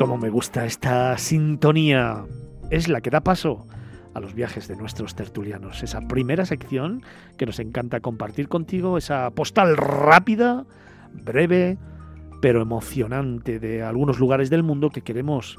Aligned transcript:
Como 0.00 0.16
me 0.16 0.30
gusta 0.30 0.64
esta 0.64 1.18
sintonía. 1.18 2.24
Es 2.70 2.88
la 2.88 3.02
que 3.02 3.10
da 3.10 3.20
paso 3.20 3.66
a 4.14 4.20
los 4.20 4.32
viajes 4.32 4.66
de 4.66 4.74
nuestros 4.74 5.14
tertulianos. 5.14 5.82
Esa 5.82 6.00
primera 6.00 6.46
sección 6.46 7.02
que 7.36 7.44
nos 7.44 7.58
encanta 7.58 8.00
compartir 8.00 8.48
contigo, 8.48 8.96
esa 8.96 9.30
postal 9.32 9.76
rápida, 9.76 10.64
breve, 11.12 11.76
pero 12.40 12.62
emocionante 12.62 13.60
de 13.60 13.82
algunos 13.82 14.18
lugares 14.18 14.48
del 14.48 14.62
mundo 14.62 14.88
que 14.88 15.02
queremos 15.02 15.58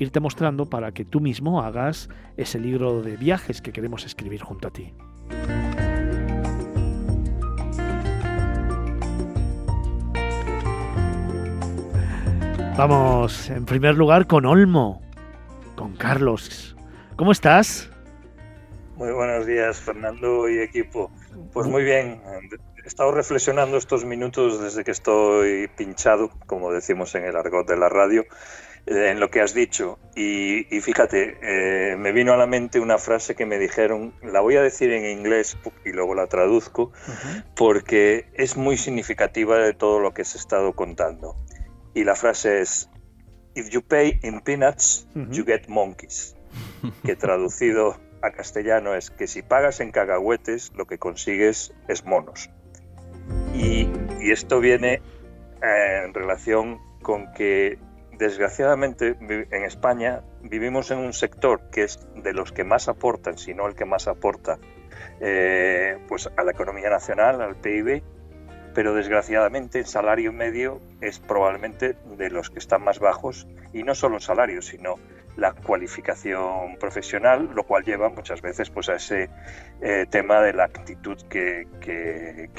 irte 0.00 0.18
mostrando 0.18 0.68
para 0.68 0.90
que 0.90 1.04
tú 1.04 1.20
mismo 1.20 1.62
hagas 1.62 2.08
ese 2.36 2.58
libro 2.58 3.00
de 3.00 3.16
viajes 3.16 3.62
que 3.62 3.70
queremos 3.70 4.04
escribir 4.04 4.42
junto 4.42 4.66
a 4.66 4.70
ti. 4.72 4.92
Vamos, 12.78 13.50
en 13.50 13.64
primer 13.64 13.96
lugar, 13.96 14.28
con 14.28 14.46
Olmo, 14.46 15.02
con 15.74 15.96
Carlos. 15.96 16.76
¿Cómo 17.16 17.32
estás? 17.32 17.90
Muy 18.94 19.10
buenos 19.10 19.46
días, 19.46 19.80
Fernando 19.80 20.48
y 20.48 20.60
equipo. 20.60 21.10
Pues 21.52 21.66
muy 21.66 21.82
bien, 21.82 22.22
he 22.84 22.86
estado 22.86 23.10
reflexionando 23.10 23.76
estos 23.78 24.04
minutos 24.04 24.62
desde 24.62 24.84
que 24.84 24.92
estoy 24.92 25.66
pinchado, 25.76 26.30
como 26.46 26.70
decimos 26.70 27.16
en 27.16 27.24
el 27.24 27.34
argot 27.34 27.66
de 27.66 27.76
la 27.76 27.88
radio, 27.88 28.26
en 28.86 29.18
lo 29.18 29.28
que 29.28 29.40
has 29.40 29.54
dicho. 29.54 29.98
Y, 30.14 30.62
fíjate, 30.80 31.36
eh, 31.42 31.96
me 31.96 32.12
vino 32.12 32.32
a 32.32 32.36
la 32.36 32.46
mente 32.46 32.78
una 32.78 32.98
frase 32.98 33.34
que 33.34 33.44
me 33.44 33.58
dijeron, 33.58 34.14
la 34.22 34.38
voy 34.38 34.54
a 34.54 34.62
decir 34.62 34.92
en 34.92 35.18
inglés 35.18 35.58
y 35.84 35.90
luego 35.90 36.14
la 36.14 36.28
traduzco, 36.28 36.92
porque 37.56 38.26
es 38.34 38.56
muy 38.56 38.76
significativa 38.76 39.58
de 39.58 39.74
todo 39.74 39.98
lo 39.98 40.14
que 40.14 40.22
has 40.22 40.36
estado 40.36 40.74
contando 40.74 41.34
y 41.98 42.04
la 42.04 42.14
frase 42.14 42.60
es 42.60 42.88
If 43.56 43.70
you 43.70 43.82
pay 43.82 44.20
in 44.22 44.40
peanuts, 44.40 45.08
you 45.32 45.44
get 45.44 45.66
monkeys. 45.66 46.36
Que 47.04 47.16
traducido 47.16 47.96
a 48.22 48.30
castellano 48.30 48.94
es 48.94 49.10
que 49.10 49.26
si 49.26 49.42
pagas 49.42 49.80
en 49.80 49.90
cacahuetes, 49.90 50.72
lo 50.76 50.86
que 50.86 50.98
consigues 50.98 51.74
es 51.88 52.04
monos. 52.04 52.50
Y, 53.52 53.90
esto 54.20 54.60
viene 54.60 54.94
eh, 54.94 56.04
en 56.04 56.14
relación 56.14 56.78
con 57.02 57.32
que, 57.32 57.78
desgraciadamente, 58.12 59.16
en 59.18 59.64
España 59.64 60.22
vivimos 60.42 60.92
en 60.92 60.98
un 60.98 61.12
sector 61.12 61.68
que 61.70 61.82
es 61.82 62.06
de 62.14 62.32
los 62.32 62.52
que 62.52 62.62
más 62.62 62.88
aportan, 62.88 63.38
si 63.38 63.54
no 63.54 63.66
el 63.66 63.74
que 63.74 63.86
más 63.86 64.06
aporta, 64.06 64.58
eh, 65.20 65.98
pues 66.06 66.28
a 66.36 66.44
la 66.44 66.52
economía 66.52 66.90
nacional, 66.90 67.40
al 67.40 67.56
PIB, 67.56 68.04
pero 68.74 68.94
desgraciadamente 68.94 69.78
el 69.78 69.86
salario 69.86 70.32
medio 70.32 70.80
es 71.00 71.18
probablemente 71.18 71.96
de 72.16 72.30
los 72.30 72.50
que 72.50 72.58
están 72.58 72.82
más 72.82 72.98
bajos 72.98 73.46
y 73.72 73.82
no 73.82 73.94
solo 73.94 74.16
el 74.16 74.22
salario, 74.22 74.62
sino 74.62 74.96
la 75.38 75.52
cualificación 75.52 76.76
profesional, 76.80 77.50
lo 77.54 77.62
cual 77.62 77.84
lleva 77.84 78.08
muchas 78.08 78.42
veces 78.42 78.70
pues, 78.70 78.88
a 78.88 78.96
ese 78.96 79.30
eh, 79.80 80.04
tema 80.10 80.42
de 80.42 80.52
la 80.52 80.64
actitud 80.64 81.16
que, 81.28 81.68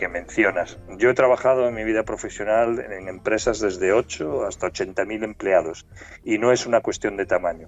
mencionas. 0.10 0.80
Yo 0.98 1.10
he 1.10 1.14
trabajado 1.14 1.68
en 1.68 1.76
mi 1.76 1.84
vida 1.84 2.04
profesional 2.04 2.80
en 2.80 3.10
empresas 3.10 3.60
desde 3.60 3.92
8 3.92 4.46
hasta 4.46 4.68
80.000 4.68 5.24
empleados 5.24 5.86
y 6.24 6.38
no 6.38 6.54
es 6.54 6.66
una 6.66 6.80
cuestión 6.80 7.18
de 7.18 7.26
tamaño. 7.26 7.68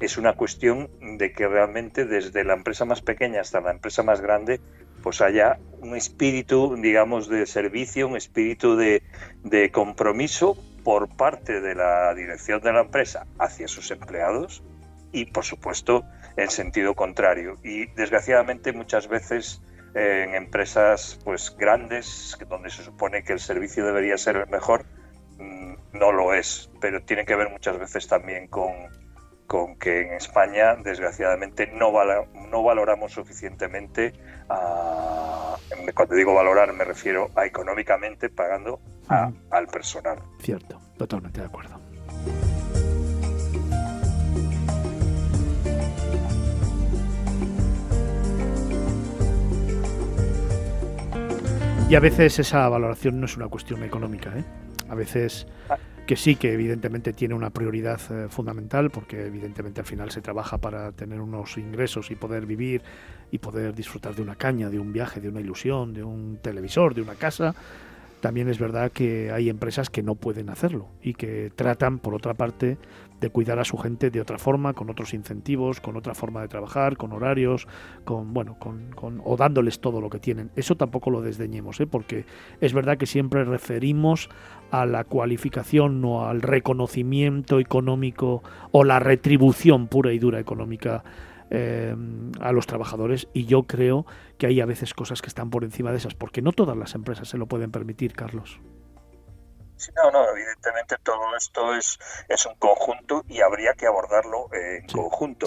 Es 0.00 0.16
una 0.16 0.32
cuestión 0.32 0.88
de 1.18 1.32
que 1.32 1.46
realmente 1.46 2.06
desde 2.06 2.42
la 2.42 2.54
empresa 2.54 2.86
más 2.86 3.02
pequeña 3.02 3.42
hasta 3.42 3.60
la 3.60 3.72
empresa 3.72 4.02
más 4.02 4.22
grande 4.22 4.58
pues 5.02 5.20
haya 5.20 5.58
un 5.80 5.96
espíritu, 5.96 6.76
digamos, 6.76 7.28
de 7.28 7.46
servicio, 7.46 8.08
un 8.08 8.16
espíritu 8.16 8.76
de, 8.76 9.02
compromiso 9.72 10.56
por 10.84 11.08
parte 11.08 11.60
de 11.60 11.74
la 11.74 12.14
dirección 12.14 12.60
de 12.60 12.72
la 12.72 12.80
empresa 12.80 13.26
hacia 13.38 13.68
sus 13.68 13.90
empleados 13.90 14.62
y, 15.12 15.26
por 15.26 15.44
supuesto, 15.44 16.04
en 16.36 16.50
sentido 16.50 16.94
contrario. 16.94 17.56
Y, 17.64 17.86
desgraciadamente, 17.92 18.72
muchas 18.72 19.08
veces 19.08 19.62
eh, 19.94 20.26
en 20.28 20.34
empresas 20.34 21.18
pues 21.24 21.54
grandes, 21.56 22.38
donde 22.48 22.70
se 22.70 22.82
supone 22.82 23.24
que 23.24 23.32
el 23.32 23.40
servicio 23.40 23.84
debería 23.84 24.16
ser 24.16 24.36
el 24.36 24.48
mejor, 24.48 24.84
mm, 25.38 25.74
no 25.98 26.12
lo 26.12 26.32
es, 26.34 26.70
pero 26.80 27.02
tiene 27.02 27.24
que 27.24 27.34
ver 27.34 27.50
muchas 27.50 27.78
veces 27.78 28.06
también 28.06 28.46
con, 28.46 28.72
con 29.50 29.74
que 29.80 30.02
en 30.02 30.12
España, 30.12 30.76
desgraciadamente, 30.76 31.66
no, 31.66 31.90
no 32.52 32.62
valoramos 32.62 33.10
suficientemente, 33.10 34.12
cuando 35.92 36.14
digo 36.14 36.34
valorar 36.34 36.72
me 36.72 36.84
refiero 36.84 37.32
a 37.34 37.46
económicamente 37.46 38.30
pagando 38.30 38.78
al 39.08 39.66
personal. 39.66 40.20
Cierto, 40.40 40.80
totalmente 40.96 41.40
de 41.40 41.46
acuerdo. 41.48 41.80
Y 51.88 51.96
a 51.96 52.00
veces 52.00 52.38
esa 52.38 52.68
valoración 52.68 53.18
no 53.18 53.26
es 53.26 53.36
una 53.36 53.48
cuestión 53.48 53.82
económica, 53.82 54.30
¿eh? 54.38 54.44
A 54.88 54.94
veces 54.94 55.48
ah, 55.68 55.76
que 56.10 56.16
sí, 56.16 56.34
que 56.34 56.52
evidentemente 56.52 57.12
tiene 57.12 57.34
una 57.34 57.50
prioridad 57.50 58.00
eh, 58.10 58.26
fundamental, 58.28 58.90
porque 58.90 59.26
evidentemente 59.26 59.80
al 59.80 59.86
final 59.86 60.10
se 60.10 60.20
trabaja 60.20 60.58
para 60.58 60.90
tener 60.90 61.20
unos 61.20 61.56
ingresos 61.56 62.10
y 62.10 62.16
poder 62.16 62.46
vivir 62.46 62.82
y 63.30 63.38
poder 63.38 63.76
disfrutar 63.76 64.16
de 64.16 64.22
una 64.22 64.34
caña, 64.34 64.70
de 64.70 64.80
un 64.80 64.92
viaje, 64.92 65.20
de 65.20 65.28
una 65.28 65.38
ilusión, 65.38 65.94
de 65.94 66.02
un 66.02 66.40
televisor, 66.42 66.96
de 66.96 67.02
una 67.02 67.14
casa. 67.14 67.54
También 68.20 68.48
es 68.48 68.58
verdad 68.58 68.90
que 68.90 69.30
hay 69.30 69.48
empresas 69.48 69.88
que 69.88 70.02
no 70.02 70.16
pueden 70.16 70.50
hacerlo 70.50 70.88
y 71.00 71.14
que 71.14 71.52
tratan, 71.54 72.00
por 72.00 72.16
otra 72.16 72.34
parte, 72.34 72.76
de 73.20 73.30
cuidar 73.30 73.58
a 73.58 73.64
su 73.64 73.76
gente 73.76 74.10
de 74.10 74.20
otra 74.20 74.38
forma, 74.38 74.72
con 74.72 74.90
otros 74.90 75.14
incentivos, 75.14 75.80
con 75.80 75.96
otra 75.96 76.14
forma 76.14 76.40
de 76.40 76.48
trabajar, 76.48 76.96
con 76.96 77.12
horarios, 77.12 77.68
con 78.04 78.32
bueno, 78.32 78.58
con, 78.58 78.90
con 78.92 79.20
o 79.24 79.36
dándoles 79.36 79.80
todo 79.80 80.00
lo 80.00 80.10
que 80.10 80.18
tienen. 80.18 80.50
Eso 80.56 80.76
tampoco 80.76 81.10
lo 81.10 81.20
desdeñemos, 81.20 81.80
¿eh? 81.80 81.86
porque 81.86 82.24
es 82.60 82.72
verdad 82.72 82.96
que 82.96 83.06
siempre 83.06 83.44
referimos 83.44 84.30
a 84.70 84.86
la 84.86 85.04
cualificación 85.04 86.04
o 86.04 86.26
al 86.26 86.42
reconocimiento 86.42 87.58
económico 87.58 88.42
o 88.72 88.84
la 88.84 88.98
retribución 89.00 89.88
pura 89.88 90.12
y 90.12 90.18
dura 90.18 90.40
económica 90.40 91.04
eh, 91.50 91.94
a 92.40 92.52
los 92.52 92.66
trabajadores 92.66 93.28
y 93.34 93.44
yo 93.44 93.64
creo 93.64 94.06
que 94.38 94.46
hay 94.46 94.60
a 94.60 94.66
veces 94.66 94.94
cosas 94.94 95.20
que 95.20 95.28
están 95.28 95.50
por 95.50 95.64
encima 95.64 95.90
de 95.90 95.98
esas, 95.98 96.14
porque 96.14 96.42
no 96.42 96.52
todas 96.52 96.76
las 96.76 96.94
empresas 96.94 97.28
se 97.28 97.38
lo 97.38 97.46
pueden 97.46 97.70
permitir, 97.70 98.12
Carlos 98.12 98.60
no, 99.94 100.10
no, 100.10 100.28
evidentemente 100.30 100.96
todo 101.02 101.36
esto 101.36 101.74
es, 101.74 101.98
es 102.28 102.46
un 102.46 102.54
conjunto 102.56 103.24
y 103.28 103.40
habría 103.40 103.74
que 103.74 103.86
abordarlo 103.86 104.48
en 104.52 104.86
conjunto. 104.86 105.46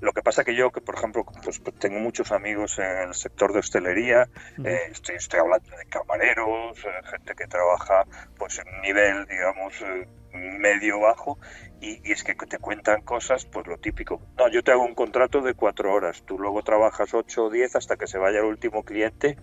Lo 0.00 0.12
que 0.12 0.22
pasa 0.22 0.42
que 0.44 0.56
yo, 0.56 0.70
que 0.70 0.80
por 0.80 0.96
ejemplo, 0.96 1.24
pues, 1.44 1.60
pues, 1.60 1.78
tengo 1.78 2.00
muchos 2.00 2.32
amigos 2.32 2.78
en 2.78 3.08
el 3.08 3.14
sector 3.14 3.52
de 3.52 3.60
hostelería, 3.60 4.28
eh, 4.64 4.88
estoy, 4.90 5.14
estoy 5.14 5.40
hablando 5.40 5.70
de 5.76 5.86
camareros, 5.86 6.76
eh, 6.84 7.06
gente 7.08 7.34
que 7.36 7.46
trabaja 7.46 8.04
pues 8.36 8.58
en 8.58 8.66
un 8.74 8.80
nivel, 8.80 9.26
digamos, 9.26 9.80
eh, 9.80 10.08
medio 10.32 10.98
bajo, 10.98 11.38
y, 11.80 12.10
es 12.10 12.24
que 12.24 12.34
te 12.34 12.58
cuentan 12.58 13.02
cosas, 13.02 13.44
pues 13.46 13.66
lo 13.68 13.78
típico. 13.78 14.20
No, 14.36 14.48
yo 14.48 14.64
te 14.64 14.72
hago 14.72 14.84
un 14.84 14.94
contrato 14.94 15.40
de 15.40 15.54
cuatro 15.54 15.92
horas, 15.92 16.24
tú 16.26 16.36
luego 16.38 16.62
trabajas 16.62 17.14
ocho 17.14 17.44
o 17.44 17.50
diez 17.50 17.76
hasta 17.76 17.96
que 17.96 18.08
se 18.08 18.18
vaya 18.18 18.40
el 18.40 18.46
último 18.46 18.84
cliente 18.84 19.38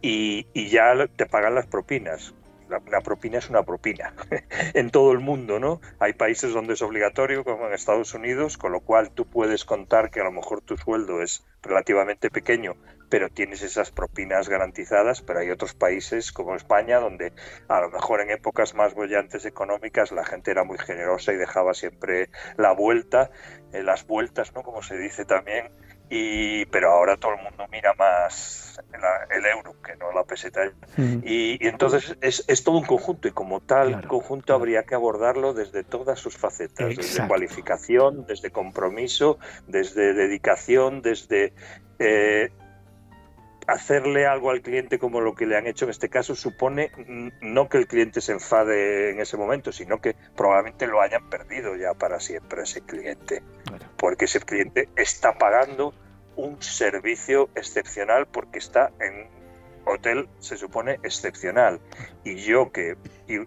y, 0.00 0.48
y 0.52 0.68
ya 0.68 0.94
te 1.16 1.26
pagan 1.26 1.54
las 1.54 1.66
propinas 1.66 2.34
una 2.78 3.00
propina 3.00 3.38
es 3.38 3.48
una 3.50 3.62
propina 3.62 4.14
en 4.74 4.90
todo 4.90 5.12
el 5.12 5.20
mundo, 5.20 5.58
¿no? 5.58 5.80
Hay 5.98 6.12
países 6.14 6.52
donde 6.52 6.74
es 6.74 6.82
obligatorio, 6.82 7.44
como 7.44 7.66
en 7.66 7.74
Estados 7.74 8.14
Unidos, 8.14 8.58
con 8.58 8.72
lo 8.72 8.80
cual 8.80 9.10
tú 9.10 9.26
puedes 9.26 9.64
contar 9.64 10.10
que 10.10 10.20
a 10.20 10.24
lo 10.24 10.32
mejor 10.32 10.60
tu 10.60 10.76
sueldo 10.76 11.22
es 11.22 11.44
relativamente 11.62 12.30
pequeño, 12.30 12.76
pero 13.08 13.28
tienes 13.28 13.62
esas 13.62 13.90
propinas 13.90 14.48
garantizadas, 14.48 15.20
pero 15.20 15.40
hay 15.40 15.50
otros 15.50 15.74
países 15.74 16.32
como 16.32 16.56
España 16.56 16.98
donde 16.98 17.32
a 17.68 17.80
lo 17.80 17.90
mejor 17.90 18.22
en 18.22 18.30
épocas 18.30 18.74
más 18.74 18.94
bollantes 18.94 19.44
económicas 19.44 20.12
la 20.12 20.24
gente 20.24 20.50
era 20.50 20.64
muy 20.64 20.78
generosa 20.78 21.32
y 21.32 21.36
dejaba 21.36 21.74
siempre 21.74 22.30
la 22.56 22.72
vuelta, 22.72 23.30
eh, 23.72 23.82
las 23.82 24.06
vueltas, 24.06 24.54
¿no? 24.54 24.62
Como 24.62 24.82
se 24.82 24.96
dice 24.96 25.24
también, 25.24 25.70
y, 26.10 26.66
pero 26.66 26.90
ahora 26.90 27.16
todo 27.16 27.32
el 27.34 27.42
mundo 27.42 27.66
mira 27.70 27.94
más 27.94 28.80
el 29.30 29.46
euro 29.46 29.74
que 29.82 29.96
no 29.96 30.12
la 30.12 30.24
peseta. 30.24 30.60
y, 30.96 31.66
entonces 31.66 32.16
es, 32.20 32.44
es, 32.46 32.64
todo 32.64 32.78
un 32.78 32.84
conjunto 32.84 33.28
y 33.28 33.32
como 33.32 33.60
tal 33.60 34.06
conjunto 34.06 34.54
habría 34.54 34.84
que 34.84 34.94
abordarlo 34.94 35.54
desde 35.54 35.84
todas 35.84 36.18
sus 36.18 36.36
facetas, 36.36 36.96
desde 36.96 37.26
cualificación, 37.26 38.26
desde 38.26 38.50
compromiso, 38.50 39.38
desde 39.66 40.14
dedicación, 40.14 41.02
desde 41.02 41.52
eh, 41.98 42.50
hacerle 43.72 44.26
algo 44.26 44.50
al 44.50 44.60
cliente 44.60 44.98
como 44.98 45.20
lo 45.20 45.34
que 45.34 45.46
le 45.46 45.56
han 45.56 45.66
hecho 45.66 45.86
en 45.86 45.90
este 45.90 46.10
caso 46.10 46.34
supone 46.34 46.90
no 47.40 47.68
que 47.70 47.78
el 47.78 47.86
cliente 47.86 48.20
se 48.20 48.32
enfade 48.32 49.10
en 49.10 49.20
ese 49.20 49.38
momento, 49.38 49.72
sino 49.72 50.00
que 50.00 50.14
probablemente 50.36 50.86
lo 50.86 51.00
hayan 51.00 51.28
perdido 51.30 51.74
ya 51.76 51.94
para 51.94 52.20
siempre 52.20 52.62
ese 52.62 52.82
cliente. 52.82 53.42
Porque 53.96 54.26
ese 54.26 54.40
cliente 54.40 54.88
está 54.96 55.38
pagando 55.38 55.94
un 56.36 56.60
servicio 56.62 57.48
excepcional 57.54 58.26
porque 58.26 58.58
está 58.58 58.90
en 59.00 59.28
hotel 59.86 60.28
se 60.38 60.56
supone 60.56 60.98
excepcional. 61.02 61.80
Y 62.24 62.36
yo 62.36 62.72
que, 62.72 62.96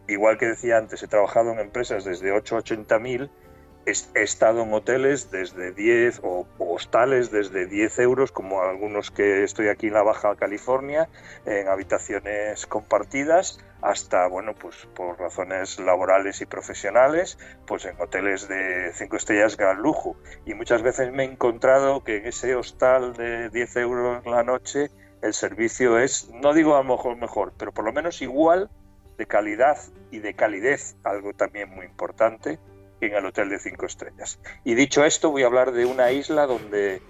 igual 0.07 0.37
que 0.37 0.47
decía 0.47 0.77
antes, 0.77 1.03
he 1.03 1.07
trabajado 1.07 1.51
en 1.51 1.59
empresas 1.59 2.03
desde 2.03 2.31
8 2.31 2.55
a 2.55 2.59
80 2.59 2.99
mil, 2.99 3.29
he 3.85 4.23
estado 4.23 4.63
en 4.63 4.73
hoteles 4.73 5.29
desde 5.29 5.71
10 5.71 6.21
o, 6.23 6.47
hostales 6.57 7.31
desde 7.31 7.67
10 7.67 7.99
euros, 7.99 8.31
como 8.31 8.61
algunos 8.61 9.11
que 9.11 9.43
estoy 9.43 9.67
aquí 9.67 9.87
en 9.87 9.93
la 9.93 10.03
Baja 10.03 10.35
California, 10.35 11.07
en 11.45 11.67
habitaciones 11.67 12.65
compartidas, 12.65 13.59
hasta, 13.81 14.27
bueno, 14.27 14.55
pues 14.55 14.87
por 14.95 15.19
razones 15.19 15.79
laborales 15.79 16.41
y 16.41 16.45
profesionales, 16.45 17.37
pues 17.67 17.85
en 17.85 17.99
hoteles 18.01 18.47
de 18.47 18.91
5 18.93 19.15
estrellas 19.15 19.57
gran 19.57 19.77
lujo. 19.77 20.15
Y 20.45 20.55
muchas 20.55 20.81
veces 20.81 21.11
me 21.11 21.23
he 21.23 21.27
encontrado 21.27 22.03
que 22.03 22.17
en 22.17 22.25
ese 22.25 22.55
hostal 22.55 23.13
de 23.13 23.49
10 23.49 23.75
euros 23.77 24.25
la 24.25 24.43
noche 24.43 24.89
el 25.21 25.33
servicio 25.33 25.99
es, 25.99 26.29
no 26.33 26.53
digo 26.53 26.75
a 26.75 26.83
lo 26.83 26.95
mejor 26.95 27.17
mejor, 27.17 27.53
pero 27.57 27.71
por 27.71 27.85
lo 27.85 27.93
menos 27.93 28.21
igual 28.21 28.69
de 29.17 29.25
calidad 29.25 29.77
y 30.11 30.19
de 30.19 30.33
calidez, 30.33 30.95
algo 31.03 31.33
también 31.33 31.69
muy 31.69 31.85
importante, 31.85 32.59
en 33.05 33.15
el 33.15 33.25
hotel 33.25 33.49
de 33.49 33.59
cinco 33.59 33.85
estrellas. 33.85 34.39
Y 34.63 34.75
dicho 34.75 35.03
esto, 35.03 35.31
voy 35.31 35.43
a 35.43 35.47
hablar 35.47 35.71
de 35.71 35.85
una 35.85 36.11
isla 36.11 36.45
donde 36.45 37.01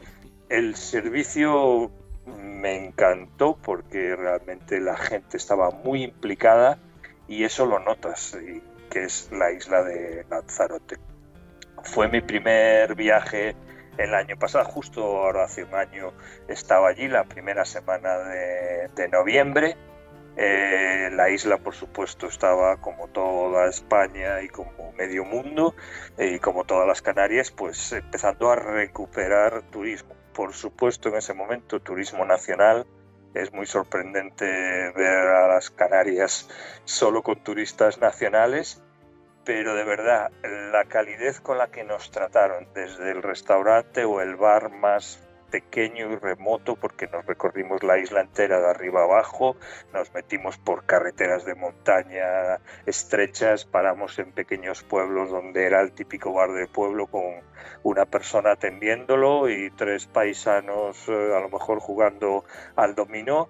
el 0.50 0.76
servicio 0.76 1.92
me 2.26 2.86
encantó 2.86 3.58
porque 3.62 4.16
realmente 4.16 4.80
la 4.80 4.98
gente 4.98 5.38
estaba 5.38 5.72
muy 5.72 6.04
implicada 6.04 6.78
y 7.28 7.44
eso 7.44 7.66
lo 7.66 7.80
notas, 7.80 8.38
que 8.90 9.04
es 9.04 9.30
la 9.32 9.52
isla 9.52 9.84
de 9.84 10.26
Lanzarote. 10.30 10.98
Fue 11.84 12.08
mi 12.08 12.22
primer 12.22 12.96
viaje 12.96 13.56
el 13.98 14.14
año 14.14 14.38
pasado, 14.38 14.66
justo 14.66 15.02
ahora 15.04 15.46
hace 15.46 15.64
un 15.64 15.74
año 15.74 16.12
estaba 16.48 16.90
allí, 16.90 17.08
la 17.08 17.24
primera 17.24 17.66
semana 17.66 18.18
de, 18.20 18.90
de 18.96 19.08
noviembre 19.10 19.78
eh, 20.38 21.10
la 21.14 21.30
isla, 21.30 21.58
por 21.58 21.74
supuesto, 21.74 22.28
estaba 22.28 22.78
como 22.78 23.08
toda 23.08 23.68
España 23.68 24.42
y 24.42 24.50
como 24.50 24.92
medio 24.94 25.24
mundo 25.24 25.76
eh, 26.18 26.34
y 26.36 26.40
como 26.40 26.66
todas 26.66 26.88
las 26.88 27.02
Canarias, 27.02 27.52
pues 27.52 27.94
empezando 27.94 28.52
a 28.52 28.56
recuperar 28.56 29.64
turismo. 29.72 30.16
Por 30.34 30.54
supuesto, 30.54 31.10
en 31.10 31.16
ese 31.16 31.34
momento, 31.34 31.80
turismo 31.80 32.26
nacional. 32.26 32.86
Es 33.34 33.52
muy 33.52 33.66
sorprendente 33.66 34.46
ver 34.46 35.28
a 35.28 35.48
las 35.48 35.70
Canarias 35.70 36.50
solo 36.86 37.22
con 37.22 37.44
turistas 37.44 38.00
nacionales, 38.00 38.82
pero 39.44 39.76
de 39.76 39.84
verdad, 39.84 40.32
la 40.72 40.86
calidez 40.86 41.42
con 41.42 41.58
la 41.58 41.68
que 41.68 41.84
nos 41.84 42.12
trataron, 42.12 42.68
desde 42.74 43.12
el 43.12 43.22
restaurante 43.22 44.06
o 44.06 44.22
el 44.22 44.36
bar 44.38 44.72
más 44.72 45.22
pequeño 45.50 46.12
y 46.12 46.16
remoto 46.16 46.76
porque 46.76 47.08
nos 47.08 47.26
recorrimos 47.26 47.84
la 47.84 47.98
isla 47.98 48.22
entera 48.22 48.60
de 48.60 48.70
arriba 48.70 49.04
abajo, 49.04 49.56
nos 49.94 50.14
metimos 50.14 50.58
por 50.58 50.86
carreteras 50.86 51.46
de 51.46 51.56
montaña 51.56 52.60
estrechas, 52.86 53.66
paramos 53.66 54.18
en 54.20 54.32
pequeños 54.32 54.84
pueblos 54.84 55.30
donde 55.30 55.66
era 55.66 55.82
el 55.82 55.92
típico 55.92 56.34
bar 56.34 56.52
de 56.54 56.68
pueblo 56.68 57.08
con 57.08 57.24
una 57.84 58.06
persona 58.06 58.52
atendiéndolo 58.52 59.50
y 59.50 59.72
tres 59.72 60.08
paisanos 60.08 61.08
eh, 61.08 61.34
a 61.36 61.40
lo 61.40 61.50
mejor 61.50 61.80
jugando 61.80 62.46
al 62.76 62.96
dominó. 62.96 63.50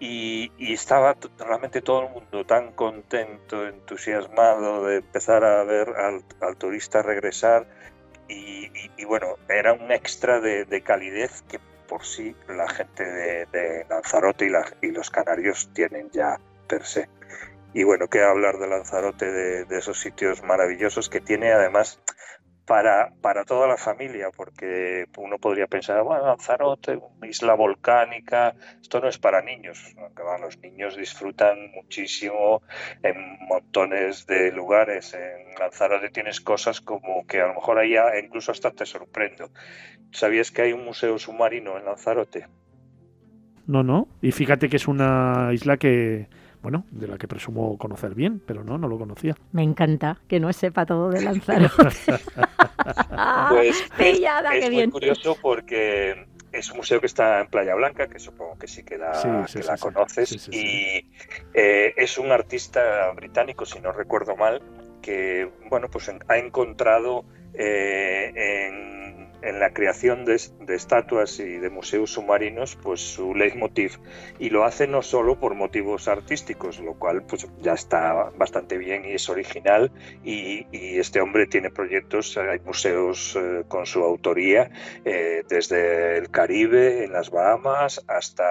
Y, 0.00 0.50
estaba 0.58 1.16
realmente 1.38 1.80
todo 1.80 2.02
el 2.02 2.10
mundo 2.10 2.44
tan 2.44 2.72
contento, 2.72 3.66
entusiasmado 3.66 4.84
de 4.84 4.96
empezar 4.96 5.44
a 5.44 5.62
ver 5.64 5.94
al 5.96 6.56
turista 6.56 7.00
regresar 7.00 7.66
y, 8.28 9.04
bueno, 9.04 9.38
era 9.48 9.72
un 9.72 9.92
extra 9.92 10.40
de, 10.40 10.82
calidez 10.82 11.42
que 11.42 11.58
por 11.88 12.04
sí 12.04 12.34
la 12.48 12.68
gente 12.68 13.04
de, 13.04 13.86
Lanzarote 13.88 14.50
y, 14.80 14.90
los 14.90 15.10
canarios 15.10 15.70
tienen 15.74 16.10
ya 16.10 16.38
per 16.68 16.84
se. 16.84 17.08
Y 17.72 17.82
bueno, 17.82 18.08
qué 18.08 18.22
hablar 18.22 18.58
de 18.58 18.68
Lanzarote, 18.68 19.30
de, 19.30 19.78
esos 19.78 20.00
sitios 20.00 20.42
maravillosos 20.42 21.08
que 21.08 21.20
tiene 21.20 21.52
además 21.52 22.00
para, 22.66 23.12
para 23.20 23.44
toda 23.44 23.68
la 23.68 23.76
familia, 23.76 24.30
porque 24.34 25.06
uno 25.18 25.38
podría 25.38 25.66
pensar, 25.66 26.02
bueno, 26.02 26.26
Lanzarote, 26.26 26.96
una 26.96 27.26
isla 27.26 27.54
volcánica, 27.54 28.54
esto 28.80 29.00
no 29.00 29.08
es 29.08 29.18
para 29.18 29.42
niños, 29.42 29.94
aunque 29.98 30.22
los 30.40 30.58
niños 30.58 30.96
disfrutan 30.96 31.70
muchísimo 31.72 32.62
en 33.02 33.38
montones 33.46 34.26
de 34.26 34.52
lugares. 34.52 35.14
En 35.14 35.54
Lanzarote 35.58 36.10
tienes 36.10 36.40
cosas 36.40 36.80
como 36.80 37.26
que 37.26 37.40
a 37.40 37.48
lo 37.48 37.54
mejor 37.54 37.78
ahí 37.78 37.94
incluso 38.22 38.52
hasta 38.52 38.70
te 38.70 38.86
sorprendo. 38.86 39.50
¿Sabías 40.12 40.50
que 40.50 40.62
hay 40.62 40.72
un 40.72 40.84
museo 40.84 41.18
submarino 41.18 41.76
en 41.76 41.84
Lanzarote? 41.84 42.46
No, 43.66 43.82
no. 43.82 44.08
Y 44.20 44.32
fíjate 44.32 44.68
que 44.68 44.76
es 44.76 44.88
una 44.88 45.50
isla 45.52 45.76
que, 45.76 46.28
bueno, 46.64 46.86
de 46.90 47.06
la 47.06 47.18
que 47.18 47.28
presumo 47.28 47.76
conocer 47.76 48.14
bien, 48.14 48.40
pero 48.44 48.64
no, 48.64 48.78
no 48.78 48.88
lo 48.88 48.98
conocía. 48.98 49.36
Me 49.52 49.62
encanta 49.62 50.18
que 50.26 50.40
no 50.40 50.50
sepa 50.50 50.86
todo 50.86 51.10
de 51.10 51.20
Lanzarote. 51.20 51.74
pues 53.50 53.84
es, 53.98 54.70
muy 54.70 54.90
curioso 54.90 55.36
porque 55.42 56.26
es 56.50 56.70
un 56.70 56.78
museo 56.78 57.00
que 57.00 57.06
está 57.06 57.42
en 57.42 57.48
Playa 57.48 57.74
Blanca, 57.74 58.06
que 58.06 58.18
supongo 58.18 58.58
que 58.58 58.66
sí 58.66 58.82
que 58.82 58.96
la, 58.96 59.12
conoces, 59.78 60.48
y 60.48 61.06
eh, 61.52 61.92
es 61.98 62.16
un 62.16 62.32
artista 62.32 63.12
británico, 63.14 63.66
si 63.66 63.78
no 63.80 63.92
recuerdo 63.92 64.34
mal, 64.34 64.62
que 65.02 65.46
bueno, 65.68 65.90
pues 65.90 66.08
ha 66.08 66.38
encontrado 66.38 67.26
eh, 67.52 68.32
en 68.34 69.23
en 69.44 69.60
la 69.60 69.72
creación 69.72 70.24
de, 70.24 70.40
estatuas 70.68 71.38
y 71.38 71.58
de 71.58 71.70
museos 71.70 72.10
submarinos 72.12 72.76
pues 72.76 73.00
su 73.00 73.34
leitmotiv. 73.34 73.98
Y 74.38 74.50
lo 74.50 74.64
hace 74.64 74.86
no 74.86 75.02
solo 75.02 75.38
por 75.38 75.54
motivos 75.54 76.08
artísticos 76.08 76.80
lo 76.80 76.94
cual 76.94 77.22
pues 77.22 77.46
ya 77.60 77.74
está 77.74 78.30
bastante 78.36 78.78
bien 78.78 79.04
y 79.04 79.12
es 79.12 79.28
original. 79.28 79.92
Y, 80.24 80.66
este 80.94 81.20
hombre 81.20 81.46
tiene 81.46 81.70
proyectos 81.70 82.36
hay 82.36 82.60
museos 82.60 83.36
eh, 83.36 83.64
con 83.68 83.86
su 83.86 84.02
autoría 84.02 84.70
eh, 85.04 85.42
desde 85.48 86.18
el 86.18 86.30
Caribe 86.30 87.04
en 87.04 87.12
las 87.12 87.30
Bahamas 87.30 88.04
hasta 88.06 88.44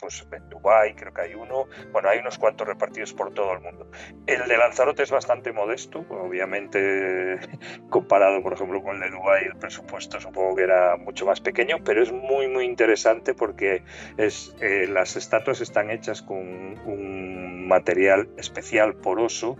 pues 0.00 0.26
en 0.32 0.48
Dubái 0.48 0.94
creo 0.94 1.12
que 1.12 1.22
hay 1.22 1.34
uno. 1.34 1.66
Bueno 1.92 2.08
hay 2.08 2.18
unos 2.18 2.38
cuantos 2.38 2.66
repartidos 2.66 3.12
por 3.12 3.32
todo 3.32 3.52
el 3.52 3.60
mundo. 3.60 3.90
El 4.26 4.48
de 4.48 4.56
Lanzarote 4.56 5.02
es 5.02 5.10
bastante 5.10 5.52
modesto 5.52 6.04
obviamente 6.10 7.38
comparado 7.90 8.42
por 8.42 8.54
ejemplo 8.54 8.82
con 8.82 8.96
el 8.96 9.02
de 9.02 9.10
Dubái 9.10 9.44
el 9.44 9.56
presupuesto 9.56 10.18
es 10.18 10.24
un 10.24 10.32
que 10.56 10.62
era 10.62 10.96
mucho 10.96 11.26
más 11.26 11.40
pequeño, 11.40 11.76
pero 11.84 12.02
es 12.02 12.12
muy, 12.12 12.48
muy 12.48 12.64
interesante 12.64 13.34
porque 13.34 13.82
es, 14.16 14.54
eh, 14.60 14.86
las 14.88 15.16
estatuas 15.16 15.60
están 15.60 15.90
hechas 15.90 16.22
con 16.22 16.38
un 16.38 17.68
material 17.68 18.28
especial 18.36 18.94
poroso, 18.94 19.56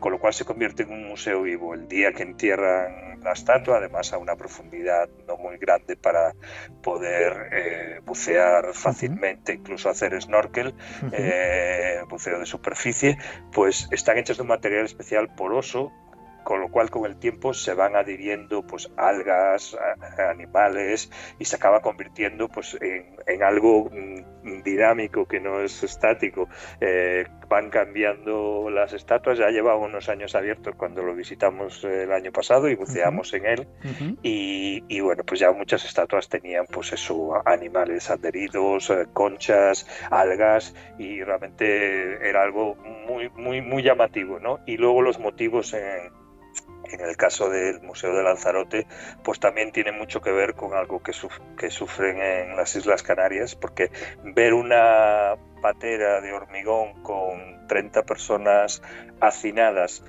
con 0.00 0.12
lo 0.12 0.18
cual 0.18 0.32
se 0.32 0.44
convierte 0.44 0.82
en 0.82 0.92
un 0.92 1.06
museo 1.06 1.42
vivo. 1.42 1.74
El 1.74 1.86
día 1.86 2.12
que 2.12 2.22
entierran 2.22 3.20
la 3.22 3.32
estatua, 3.32 3.76
además 3.76 4.12
a 4.12 4.18
una 4.18 4.34
profundidad 4.34 5.08
no 5.28 5.36
muy 5.36 5.58
grande 5.58 5.96
para 5.96 6.32
poder 6.82 7.50
eh, 7.52 8.00
bucear 8.04 8.72
fácilmente, 8.72 9.54
incluso 9.54 9.90
hacer 9.90 10.20
snorkel, 10.20 10.74
eh, 11.12 12.00
buceo 12.08 12.38
de 12.38 12.46
superficie, 12.46 13.18
pues 13.52 13.88
están 13.90 14.18
hechas 14.18 14.38
de 14.38 14.42
un 14.42 14.48
material 14.48 14.86
especial 14.86 15.34
poroso 15.34 15.92
con 16.42 16.60
lo 16.60 16.68
cual 16.68 16.90
con 16.90 17.04
el 17.04 17.16
tiempo 17.16 17.54
se 17.54 17.74
van 17.74 17.96
adhiriendo 17.96 18.62
pues 18.62 18.90
algas, 18.96 19.76
animales 20.18 21.10
y 21.38 21.44
se 21.44 21.56
acaba 21.56 21.80
convirtiendo 21.80 22.48
pues 22.48 22.76
en, 22.80 23.42
algo 23.42 23.90
mm, 23.90 24.62
dinámico 24.62 25.26
que 25.26 25.38
no 25.38 25.60
es 25.60 25.82
estático. 25.82 26.48
Eh, 26.80 27.24
van 27.50 27.68
cambiando 27.68 28.70
las 28.70 28.92
estatuas, 28.92 29.36
ya 29.36 29.50
lleva 29.50 29.74
unos 29.74 30.08
años 30.08 30.36
abiertos 30.36 30.76
cuando 30.76 31.02
lo 31.02 31.16
visitamos 31.16 31.82
el 31.82 32.12
año 32.12 32.30
pasado 32.30 32.68
y 32.68 32.76
buceamos 32.76 33.34
en 33.34 33.44
él. 33.44 33.66
Y, 34.22 35.00
bueno 35.00 35.24
pues 35.24 35.40
ya 35.40 35.50
muchas 35.50 35.84
estatuas 35.84 36.28
tenían 36.28 36.66
pues 36.66 36.92
eso, 36.92 37.42
animales 37.44 38.08
adheridos, 38.08 38.90
eh, 38.90 39.06
conchas, 39.12 39.86
algas 40.10 40.74
y 40.98 41.24
realmente 41.24 42.28
era 42.28 42.42
algo 42.42 42.76
muy 42.76 43.28
muy 43.30 43.60
muy 43.60 43.82
llamativo, 43.82 44.38
¿no? 44.38 44.60
Y 44.66 44.76
luego 44.76 45.02
los 45.02 45.18
motivos 45.18 45.74
en 45.74 46.12
en 46.92 47.00
el 47.00 47.16
caso 47.16 47.48
del 47.48 47.80
Museo 47.82 48.14
de 48.14 48.22
Lanzarote, 48.22 48.86
pues 49.22 49.38
también 49.38 49.70
tiene 49.72 49.92
mucho 49.92 50.20
que 50.20 50.32
ver 50.32 50.54
con 50.54 50.74
algo 50.74 51.00
que, 51.02 51.12
que 51.56 51.70
sufren 51.70 52.20
en 52.20 52.56
las 52.56 52.74
Islas 52.74 53.02
Canarias, 53.02 53.54
porque 53.54 53.90
ver 54.24 54.54
una 54.54 55.36
patera 55.60 56.20
de 56.20 56.32
hormigón 56.32 57.02
con 57.02 57.66
30 57.68 58.02
personas 58.04 58.82
hacinadas 59.20 60.02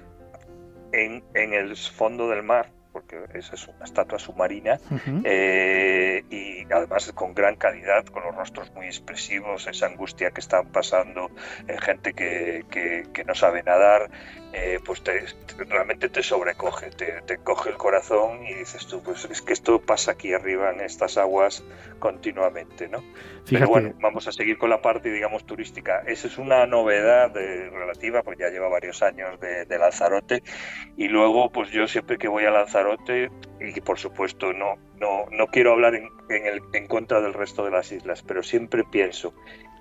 en, 0.91 1.23
en 1.33 1.53
el 1.53 1.75
fondo 1.75 2.29
del 2.29 2.43
mar, 2.43 2.71
porque 2.91 3.23
esa 3.33 3.55
es 3.55 3.67
una 3.67 3.85
estatua 3.85 4.19
submarina, 4.19 4.79
eh, 5.23 6.23
y 6.29 6.63
además 6.71 7.11
con 7.13 7.33
gran 7.33 7.55
calidad, 7.55 8.05
con 8.05 8.23
los 8.23 8.35
rostros 8.35 8.71
muy 8.73 8.85
expresivos, 8.87 9.67
esa 9.67 9.87
angustia 9.87 10.31
que 10.31 10.41
están 10.41 10.67
pasando, 10.67 11.31
eh, 11.67 11.77
gente 11.79 12.13
que, 12.13 12.65
que, 12.69 13.23
no 13.23 13.35
sabe 13.35 13.63
nadar, 13.63 14.09
eh, 14.51 14.79
pues 14.83 15.01
realmente 15.69 16.09
te 16.09 16.23
sobrecoge, 16.23 16.89
te, 16.89 17.21
te, 17.21 17.37
coge 17.37 17.69
el 17.69 17.77
corazón 17.77 18.45
y 18.45 18.53
dices 18.55 18.85
tú, 18.87 19.01
pues 19.01 19.25
es 19.25 19.41
que 19.41 19.53
esto 19.53 19.79
pasa 19.79 20.11
aquí 20.11 20.33
arriba 20.33 20.71
en 20.71 20.81
estas 20.81 21.17
aguas 21.17 21.63
continuamente, 21.99 22.89
¿no? 22.89 23.03
Pero 23.49 23.67
bueno, 23.67 23.93
vamos 23.99 24.27
a 24.27 24.31
seguir 24.31 24.57
con 24.57 24.69
la 24.69 24.81
parte, 24.81 25.11
digamos, 25.11 25.45
turística. 25.45 26.03
Esa 26.05 26.27
es 26.27 26.37
una 26.37 26.65
novedad 26.67 27.33
relativa, 27.33 28.21
pues 28.23 28.37
ya 28.37 28.49
lleva 28.49 28.69
varios 28.69 29.01
años 29.01 29.39
de, 29.39 29.65
de 29.65 29.79
Lanzarote, 29.79 30.43
y 30.97 31.07
luego, 31.07 31.51
pues 31.51 31.69
yo 31.71 31.87
siempre 31.87 32.17
que 32.17 32.27
voy 32.27 32.45
a 32.45 32.51
Lanzarote, 32.51 32.80
y 33.59 33.81
por 33.81 33.99
supuesto 33.99 34.53
no, 34.53 34.75
no, 34.99 35.25
no 35.31 35.47
quiero 35.47 35.73
hablar 35.73 35.95
en, 35.95 36.09
en, 36.29 36.45
el, 36.45 36.61
en 36.73 36.87
contra 36.87 37.21
del 37.21 37.33
resto 37.33 37.65
de 37.65 37.71
las 37.71 37.91
islas, 37.91 38.23
pero 38.23 38.43
siempre 38.43 38.83
pienso, 38.91 39.33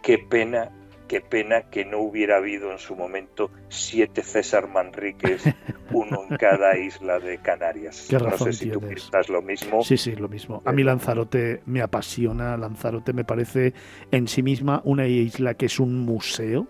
qué 0.02 0.19
pena 0.19 0.71
qué 1.11 1.21
pena 1.21 1.62
que 1.62 1.85
no 1.85 1.99
hubiera 1.99 2.37
habido 2.37 2.71
en 2.71 2.78
su 2.78 2.95
momento 2.95 3.50
siete 3.69 4.23
César 4.23 4.69
Manríquez, 4.69 5.42
uno 5.90 6.23
en 6.30 6.37
cada 6.37 6.78
isla 6.78 7.19
de 7.19 7.38
Canarias. 7.38 8.07
no 8.12 8.38
sé 8.38 8.52
si 8.52 8.71
tú 8.71 8.78
piensas 8.78 9.28
lo 9.28 9.42
mismo. 9.42 9.83
Sí, 9.83 9.97
sí, 9.97 10.14
lo 10.14 10.28
mismo. 10.28 10.62
A 10.64 10.71
mí 10.71 10.85
Lanzarote 10.85 11.62
me 11.66 11.83
apasiona. 11.83 12.57
Lanzarote 12.57 13.12
me 13.12 13.25
parece 13.25 13.75
en 14.12 14.28
sí 14.28 14.45
misma 14.45 14.83
una 14.85 15.09
isla 15.09 15.54
que 15.54 15.66
es 15.66 15.80
un 15.80 15.99
museo 15.99 16.69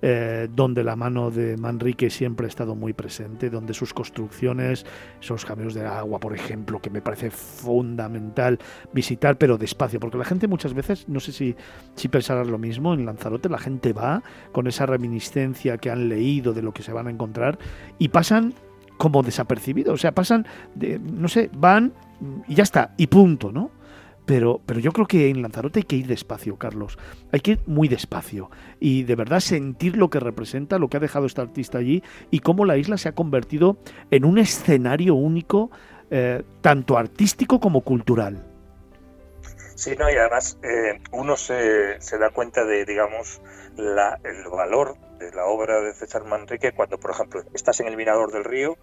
eh, 0.00 0.48
donde 0.54 0.84
la 0.84 0.96
mano 0.96 1.30
de 1.30 1.56
Manrique 1.56 2.10
siempre 2.10 2.46
ha 2.46 2.48
estado 2.48 2.74
muy 2.74 2.92
presente, 2.92 3.50
donde 3.50 3.74
sus 3.74 3.92
construcciones, 3.92 4.86
esos 5.20 5.44
caminos 5.44 5.74
de 5.74 5.84
agua, 5.84 6.20
por 6.20 6.34
ejemplo, 6.34 6.80
que 6.80 6.90
me 6.90 7.02
parece 7.02 7.30
fundamental 7.30 8.58
visitar, 8.92 9.38
pero 9.38 9.58
despacio, 9.58 9.98
porque 9.98 10.18
la 10.18 10.24
gente 10.24 10.46
muchas 10.46 10.74
veces, 10.74 11.08
no 11.08 11.20
sé 11.20 11.32
si, 11.32 11.56
si 11.94 12.08
pensarás 12.08 12.46
lo 12.46 12.58
mismo, 12.58 12.94
en 12.94 13.06
Lanzarote 13.06 13.48
la 13.48 13.58
gente 13.58 13.92
va 13.92 14.22
con 14.52 14.66
esa 14.66 14.86
reminiscencia 14.86 15.78
que 15.78 15.90
han 15.90 16.08
leído 16.08 16.52
de 16.52 16.62
lo 16.62 16.72
que 16.72 16.82
se 16.82 16.92
van 16.92 17.08
a 17.08 17.10
encontrar 17.10 17.58
y 17.98 18.08
pasan 18.08 18.54
como 18.98 19.22
desapercibidos, 19.22 19.94
o 19.94 19.96
sea, 19.96 20.12
pasan, 20.12 20.46
no 20.76 21.28
sé, 21.28 21.50
van 21.56 21.92
y 22.46 22.54
ya 22.56 22.64
está, 22.64 22.94
y 22.96 23.06
punto, 23.06 23.52
¿no? 23.52 23.70
Pero, 24.28 24.60
pero 24.66 24.78
yo 24.78 24.92
creo 24.92 25.06
que 25.06 25.30
en 25.30 25.40
Lanzarote 25.40 25.78
hay 25.78 25.84
que 25.84 25.96
ir 25.96 26.06
despacio, 26.06 26.58
Carlos. 26.58 26.98
Hay 27.32 27.40
que 27.40 27.52
ir 27.52 27.60
muy 27.64 27.88
despacio 27.88 28.50
y 28.78 29.04
de 29.04 29.16
verdad 29.16 29.40
sentir 29.40 29.96
lo 29.96 30.10
que 30.10 30.20
representa, 30.20 30.78
lo 30.78 30.88
que 30.88 30.98
ha 30.98 31.00
dejado 31.00 31.24
este 31.24 31.40
artista 31.40 31.78
allí 31.78 32.02
y 32.30 32.40
cómo 32.40 32.66
la 32.66 32.76
isla 32.76 32.98
se 32.98 33.08
ha 33.08 33.14
convertido 33.14 33.78
en 34.10 34.26
un 34.26 34.36
escenario 34.36 35.14
único, 35.14 35.70
eh, 36.10 36.42
tanto 36.60 36.98
artístico 36.98 37.58
como 37.58 37.80
cultural. 37.80 38.44
Sí, 39.76 39.96
no, 39.98 40.10
y 40.10 40.16
además 40.16 40.58
eh, 40.62 41.00
uno 41.10 41.34
se, 41.38 41.98
da 42.20 42.28
cuenta 42.28 42.66
de, 42.66 42.84
digamos, 42.84 43.40
el 43.78 44.50
valor 44.52 44.98
de 45.20 45.32
la 45.32 45.46
obra 45.46 45.80
de 45.80 45.94
César 45.94 46.26
Manrique 46.26 46.72
cuando, 46.72 47.00
por 47.00 47.12
ejemplo, 47.12 47.44
estás 47.54 47.80
en 47.80 47.86
el 47.86 47.96
Mirador 47.96 48.30
del 48.30 48.44
Río 48.44 48.76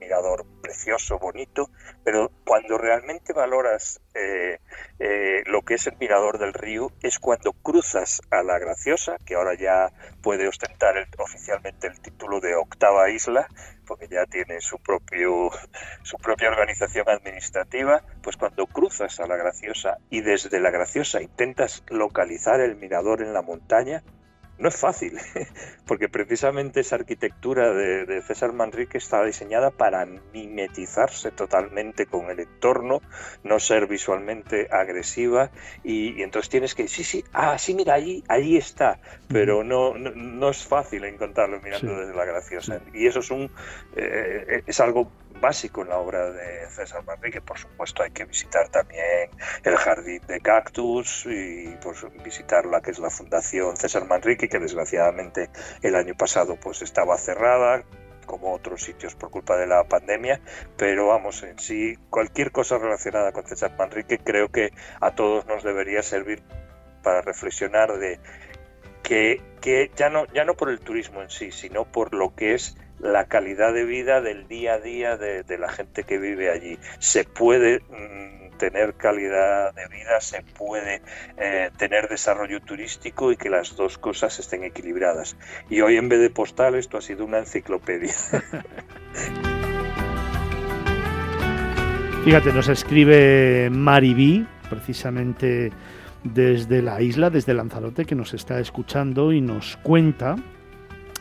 mirador 0.00 0.46
precioso, 0.62 1.18
bonito, 1.18 1.70
pero 2.02 2.32
cuando 2.44 2.78
realmente 2.78 3.32
valoras 3.32 4.00
eh, 4.14 4.58
eh, 5.02 5.42
lo 5.46 5.62
que 5.62 5.74
es 5.74 5.86
el 5.86 5.96
mirador 5.98 6.38
del 6.38 6.52
río 6.52 6.92
es 7.02 7.18
cuando 7.18 7.54
cruzas 7.54 8.20
a 8.30 8.42
la 8.42 8.58
Graciosa, 8.58 9.16
que 9.24 9.34
ahora 9.34 9.54
ya 9.54 9.90
puede 10.20 10.46
ostentar 10.46 10.94
oficialmente 11.16 11.86
el 11.86 11.98
título 12.00 12.38
de 12.38 12.54
octava 12.54 13.08
isla, 13.08 13.48
porque 13.86 14.08
ya 14.08 14.26
tiene 14.26 14.60
su 14.60 14.78
propio 14.78 15.50
su 16.02 16.18
propia 16.18 16.50
organización 16.50 17.08
administrativa, 17.08 18.02
pues 18.22 18.36
cuando 18.36 18.66
cruzas 18.66 19.18
a 19.20 19.26
la 19.26 19.36
Graciosa 19.36 19.96
y 20.10 20.20
desde 20.20 20.60
la 20.60 20.70
Graciosa 20.70 21.22
intentas 21.22 21.82
localizar 21.88 22.60
el 22.60 22.76
mirador 22.76 23.22
en 23.22 23.32
la 23.32 23.40
montaña, 23.40 24.02
no 24.60 24.68
es 24.68 24.76
fácil, 24.76 25.18
porque 25.86 26.08
precisamente 26.08 26.80
esa 26.80 26.96
arquitectura 26.96 27.72
de, 27.72 28.22
César 28.22 28.52
Manrique 28.52 28.98
está 28.98 29.24
diseñada 29.24 29.70
para 29.70 30.06
mimetizarse 30.32 31.30
totalmente 31.30 32.06
con 32.06 32.30
el 32.30 32.40
entorno, 32.40 33.00
no 33.42 33.58
ser 33.58 33.86
visualmente 33.86 34.68
agresiva, 34.70 35.50
y, 35.82 36.22
entonces 36.22 36.50
tienes 36.50 36.74
que, 36.74 36.88
sí, 36.88 37.04
sí, 37.04 37.24
ah, 37.32 37.58
sí, 37.58 37.74
mira, 37.74 37.94
allí, 37.94 38.22
allí 38.28 38.58
está, 38.58 39.00
pero 39.28 39.64
no, 39.64 39.94
no, 39.96 40.50
es 40.50 40.66
fácil 40.66 41.04
encontrarlo 41.04 41.60
mirando 41.60 41.98
desde 41.98 42.14
la 42.14 42.24
graciosa. 42.26 42.80
Y 42.92 43.06
eso 43.06 43.20
es, 43.20 43.30
un, 43.30 43.50
eh, 43.96 44.62
es 44.66 44.80
algo 44.80 45.10
básico 45.40 45.82
en 45.82 45.88
la 45.88 45.98
obra 45.98 46.30
de 46.30 46.66
César 46.70 47.04
Manrique. 47.04 47.40
Por 47.40 47.58
supuesto, 47.58 48.02
hay 48.02 48.10
que 48.10 48.24
visitar 48.24 48.68
también 48.68 49.30
el 49.64 49.76
Jardín 49.76 50.20
de 50.26 50.40
Cactus 50.40 51.26
y 51.26 51.76
pues, 51.82 52.04
visitar 52.22 52.66
la 52.66 52.80
que 52.80 52.90
es 52.90 52.98
la 52.98 53.10
Fundación 53.10 53.76
César 53.76 54.06
Manrique, 54.06 54.48
que 54.48 54.58
desgraciadamente 54.58 55.50
el 55.82 55.94
año 55.94 56.14
pasado 56.14 56.56
pues 56.56 56.82
estaba 56.82 57.16
cerrada 57.18 57.84
como 58.26 58.52
otros 58.54 58.84
sitios 58.84 59.16
por 59.16 59.30
culpa 59.30 59.56
de 59.56 59.66
la 59.66 59.82
pandemia, 59.82 60.40
pero 60.76 61.08
vamos, 61.08 61.42
en 61.42 61.58
sí, 61.58 61.98
cualquier 62.10 62.52
cosa 62.52 62.78
relacionada 62.78 63.32
con 63.32 63.44
César 63.44 63.74
Manrique 63.76 64.18
creo 64.18 64.50
que 64.50 64.70
a 65.00 65.16
todos 65.16 65.46
nos 65.46 65.64
debería 65.64 66.00
servir 66.02 66.40
para 67.02 67.22
reflexionar 67.22 67.98
de 67.98 68.20
que, 69.02 69.42
que 69.60 69.90
ya, 69.96 70.10
no, 70.10 70.26
ya 70.32 70.44
no 70.44 70.54
por 70.54 70.70
el 70.70 70.78
turismo 70.78 71.22
en 71.22 71.30
sí, 71.30 71.50
sino 71.50 71.84
por 71.90 72.14
lo 72.14 72.34
que 72.34 72.54
es 72.54 72.76
la 73.00 73.26
calidad 73.26 73.72
de 73.72 73.84
vida 73.84 74.20
del 74.20 74.46
día 74.46 74.74
a 74.74 74.78
día 74.78 75.16
de, 75.16 75.44
la 75.58 75.68
gente 75.70 76.04
que 76.04 76.18
vive 76.18 76.50
allí. 76.50 76.78
Se 76.98 77.24
puede 77.24 77.80
mm, 77.80 78.58
tener 78.58 78.94
calidad 78.94 79.74
de 79.74 79.88
vida, 79.88 80.20
se 80.20 80.42
puede 80.42 81.02
eh, 81.38 81.70
tener 81.76 82.08
desarrollo 82.08 82.60
turístico 82.60 83.32
y 83.32 83.36
que 83.36 83.48
las 83.50 83.74
dos 83.76 83.98
cosas 83.98 84.38
estén 84.38 84.64
equilibradas. 84.64 85.36
Y 85.68 85.80
hoy 85.80 85.96
en 85.96 86.08
vez 86.08 86.20
de 86.20 86.30
postal 86.30 86.74
esto 86.74 86.98
ha 86.98 87.00
sido 87.00 87.24
una 87.24 87.38
enciclopedia. 87.38 88.12
Fíjate, 92.24 92.52
nos 92.52 92.68
escribe 92.68 93.70
Mariví, 93.70 94.46
precisamente 94.68 95.72
desde 96.22 96.82
la 96.82 97.00
isla, 97.00 97.30
desde 97.30 97.54
Lanzarote, 97.54 98.04
que 98.04 98.14
nos 98.14 98.34
está 98.34 98.60
escuchando 98.60 99.32
y 99.32 99.40
nos 99.40 99.78
cuenta, 99.78 100.36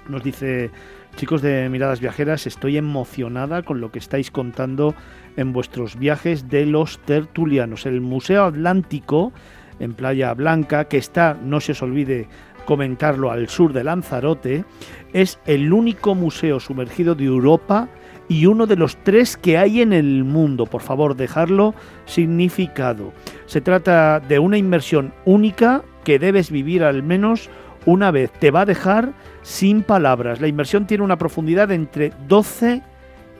nos 0.09 0.21
dice 0.21 0.71
Chicos 1.19 1.41
de 1.41 1.67
Miradas 1.67 1.99
Viajeras, 1.99 2.47
estoy 2.47 2.77
emocionada 2.77 3.63
con 3.63 3.81
lo 3.81 3.91
que 3.91 3.99
estáis 3.99 4.31
contando 4.31 4.95
en 5.35 5.51
vuestros 5.51 5.99
viajes 5.99 6.47
de 6.47 6.65
los 6.65 6.97
tertulianos. 6.99 7.85
El 7.85 7.99
Museo 7.99 8.45
Atlántico 8.45 9.33
en 9.81 9.95
Playa 9.95 10.33
Blanca, 10.33 10.85
que 10.85 10.95
está, 10.95 11.37
no 11.43 11.59
se 11.59 11.73
os 11.73 11.81
olvide 11.81 12.29
comentarlo, 12.63 13.31
al 13.31 13.49
sur 13.49 13.73
de 13.73 13.83
Lanzarote, 13.83 14.63
es 15.11 15.41
el 15.45 15.73
único 15.73 16.15
museo 16.15 16.61
sumergido 16.61 17.15
de 17.15 17.25
Europa 17.25 17.89
y 18.29 18.45
uno 18.45 18.65
de 18.65 18.77
los 18.77 18.95
tres 19.03 19.35
que 19.35 19.57
hay 19.57 19.81
en 19.81 19.91
el 19.91 20.23
mundo. 20.23 20.67
Por 20.67 20.81
favor, 20.81 21.17
dejarlo 21.17 21.75
significado. 22.05 23.11
Se 23.45 23.59
trata 23.59 24.21
de 24.21 24.39
una 24.39 24.57
inmersión 24.57 25.11
única 25.25 25.83
que 26.05 26.17
debes 26.17 26.49
vivir 26.49 26.81
al 26.81 27.03
menos 27.03 27.49
una 27.85 28.11
vez. 28.11 28.31
Te 28.31 28.51
va 28.51 28.61
a 28.61 28.65
dejar 28.65 29.13
sin 29.41 29.83
palabras. 29.83 30.41
La 30.41 30.47
inmersión 30.47 30.85
tiene 30.87 31.03
una 31.03 31.17
profundidad 31.17 31.67
de 31.67 31.75
entre 31.75 32.13
12 32.27 32.81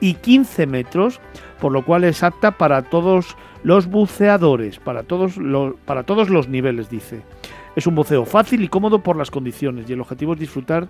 y 0.00 0.14
15 0.14 0.66
metros, 0.66 1.20
por 1.60 1.72
lo 1.72 1.84
cual 1.84 2.04
es 2.04 2.22
apta 2.22 2.52
para 2.52 2.82
todos 2.82 3.36
los 3.62 3.86
buceadores, 3.86 4.78
para 4.78 5.02
todos 5.02 5.36
los, 5.36 5.74
para 5.84 6.04
todos 6.04 6.30
los 6.30 6.48
niveles, 6.48 6.88
dice. 6.88 7.22
Es 7.76 7.86
un 7.86 7.94
buceo 7.94 8.24
fácil 8.24 8.64
y 8.64 8.68
cómodo 8.68 9.02
por 9.02 9.16
las 9.16 9.30
condiciones 9.30 9.88
y 9.88 9.92
el 9.92 10.00
objetivo 10.00 10.32
es 10.32 10.40
disfrutar 10.40 10.88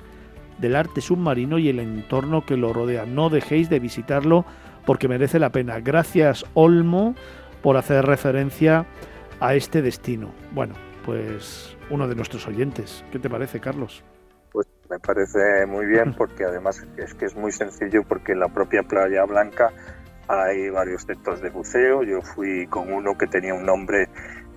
del 0.59 0.77
arte 0.77 1.01
submarino 1.01 1.59
y 1.59 1.69
el 1.69 1.79
entorno 1.79 2.45
que 2.47 2.57
lo 2.57 2.73
rodea. 2.73 3.05
No 3.07 3.29
dejéis 3.29 3.69
de 3.69 3.81
visitarlo 3.81 4.45
porque 4.87 5.09
merece 5.09 5.39
la 5.39 5.51
pena. 5.51 5.81
Gracias 5.81 6.45
Olmo 6.55 7.15
por 7.63 7.77
hacer 7.77 8.07
referencia 8.07 8.87
a 9.41 9.55
este 9.55 9.83
destino. 9.83 10.31
Bueno, 10.53 10.75
pues 11.05 11.77
uno 11.91 12.09
de 12.09 12.15
nuestros 12.15 12.47
oyentes. 12.47 13.05
¿Qué 13.11 13.19
te 13.19 13.29
parece, 13.29 13.61
Carlos? 13.61 14.03
Me 14.91 14.99
parece 14.99 15.67
muy 15.67 15.87
bien 15.87 16.15
porque 16.19 16.45
además 16.45 16.85
es 16.97 17.15
que 17.15 17.27
es 17.27 17.37
muy 17.37 17.53
sencillo 17.53 18.03
porque 18.03 18.33
en 18.33 18.41
la 18.41 18.49
propia 18.49 18.83
Playa 18.83 19.25
Blanca 19.25 19.73
hay 20.27 20.71
varios 20.71 21.03
centros 21.03 21.41
de 21.41 21.51
buceo. 21.51 22.03
Yo 22.03 22.23
fui 22.23 22.67
con 22.67 22.93
uno 22.93 23.17
que 23.17 23.27
tenía 23.27 23.55
un 23.55 23.65
nombre 23.65 24.09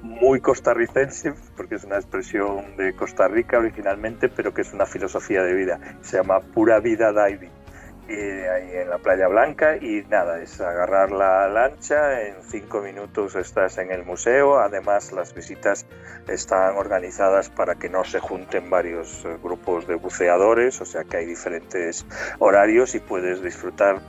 muy 0.02 0.42
costarricense, 0.42 1.34
porque 1.56 1.76
es 1.76 1.84
una 1.86 1.96
expresión 1.96 2.76
de 2.76 2.94
Costa 2.94 3.28
Rica 3.28 3.58
originalmente, 3.60 4.28
pero 4.28 4.54
que 4.54 4.62
es 4.62 4.74
una 4.74 4.86
filosofía 4.86 5.44
de 5.44 5.54
vida. 5.54 5.80
Se 6.02 6.18
llama 6.18 6.40
Pura 6.42 6.80
Vida 6.80 7.12
Diving 7.12 7.63
y 8.08 8.14
ahí 8.14 8.72
en 8.74 8.90
la 8.90 8.98
playa 8.98 9.28
blanca 9.28 9.78
y 9.78 10.04
nada, 10.10 10.42
es 10.42 10.60
agarrar 10.60 11.12
la 11.12 11.48
lancha, 11.48 12.22
en 12.22 12.36
cinco 12.44 12.82
minutos 12.82 13.36
estás 13.36 13.78
en 13.78 13.92
el 13.92 14.04
museo, 14.04 14.60
además 14.60 15.12
las 15.12 15.34
visitas 15.34 15.86
están 16.28 16.76
organizadas 16.76 17.50
para 17.50 17.76
que 17.76 17.90
no 17.90 18.04
se 18.04 18.20
junten 18.20 18.70
varios 18.70 19.24
eh, 19.26 19.38
grupos 19.42 19.88
de 19.88 19.96
buceadores, 19.96 20.82
o 20.82 20.86
sea 20.86 21.04
que 21.06 21.18
hay 21.18 21.26
diferentes 21.26 22.06
horarios 22.40 22.94
y 22.96 23.00
puedes 23.00 23.42
disfrutar 23.42 24.02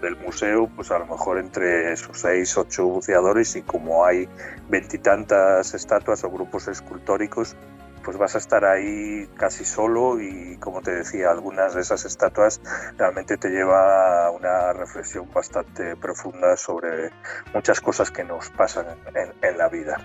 del 0.00 0.16
museo, 0.16 0.68
pues 0.74 0.90
a 0.90 0.98
lo 0.98 1.06
mejor 1.06 1.38
entre 1.38 1.96
sus 1.96 2.20
seis, 2.20 2.56
ocho 2.56 2.86
buceadores 2.86 3.56
y 3.56 3.62
como 3.62 4.04
hay 4.04 4.28
veintitantas 4.68 5.74
estatuas 5.74 6.24
o 6.24 6.30
grupos 6.30 6.68
escultóricos, 6.68 7.56
pues 8.04 8.16
vas 8.18 8.34
a 8.34 8.38
estar 8.38 8.64
ahí 8.64 9.28
casi 9.36 9.64
solo 9.64 10.20
y 10.20 10.56
como 10.58 10.82
te 10.82 10.92
decía, 10.92 11.30
algunas 11.30 11.74
de 11.74 11.80
esas 11.80 12.04
estatuas 12.04 12.60
realmente 12.96 13.36
te 13.36 13.48
lleva 13.48 14.26
a 14.26 14.30
una 14.30 14.72
reflexión 14.72 15.28
bastante 15.32 15.96
profunda 15.96 16.56
sobre 16.56 17.10
muchas 17.52 17.80
cosas 17.80 18.10
que 18.10 18.24
nos 18.24 18.50
pasan 18.50 18.86
en, 19.14 19.58
la 19.58 19.68
vida. 19.68 19.96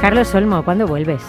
Carlos 0.00 0.34
Olmo, 0.34 0.64
¿cuándo 0.64 0.86
vuelves? 0.86 1.22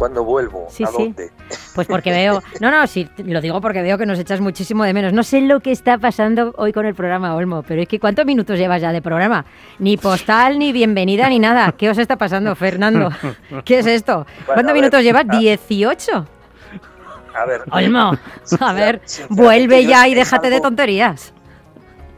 ¿Cuándo 0.00 0.24
vuelvo? 0.24 0.66
¿A 0.66 0.90
dónde? 0.90 1.30
Pues 1.74 1.86
porque 1.86 2.10
veo, 2.10 2.42
no, 2.58 2.70
no, 2.70 2.86
sí, 2.86 3.06
lo 3.18 3.42
digo 3.42 3.60
porque 3.60 3.82
veo 3.82 3.98
que 3.98 4.06
nos 4.06 4.18
echas 4.18 4.40
muchísimo 4.40 4.82
de 4.84 4.94
menos. 4.94 5.12
No 5.12 5.22
sé 5.22 5.42
lo 5.42 5.60
que 5.60 5.72
está 5.72 5.98
pasando 5.98 6.54
hoy 6.56 6.72
con 6.72 6.86
el 6.86 6.94
programa 6.94 7.34
Olmo, 7.34 7.62
pero 7.62 7.82
es 7.82 7.86
que 7.86 8.00
¿cuántos 8.00 8.24
minutos 8.24 8.58
llevas 8.58 8.80
ya 8.80 8.92
de 8.92 9.02
programa? 9.02 9.44
Ni 9.78 9.98
postal, 9.98 10.58
ni 10.58 10.72
bienvenida, 10.72 11.28
ni 11.28 11.38
nada. 11.38 11.72
¿Qué 11.72 11.90
os 11.90 11.98
está 11.98 12.16
pasando, 12.16 12.56
Fernando? 12.56 13.10
¿Qué 13.66 13.80
es 13.80 13.86
esto? 13.86 14.26
¿Cuántos 14.46 14.72
minutos 14.72 15.02
llevas? 15.02 15.26
¿18? 15.26 16.26
A 17.34 17.44
ver. 17.44 17.60
Olmo, 17.70 18.16
a 18.60 18.72
ver, 18.72 19.02
vuelve 19.28 19.84
ya 19.84 20.08
y 20.08 20.14
déjate 20.14 20.48
de 20.48 20.62
tonterías. 20.62 21.34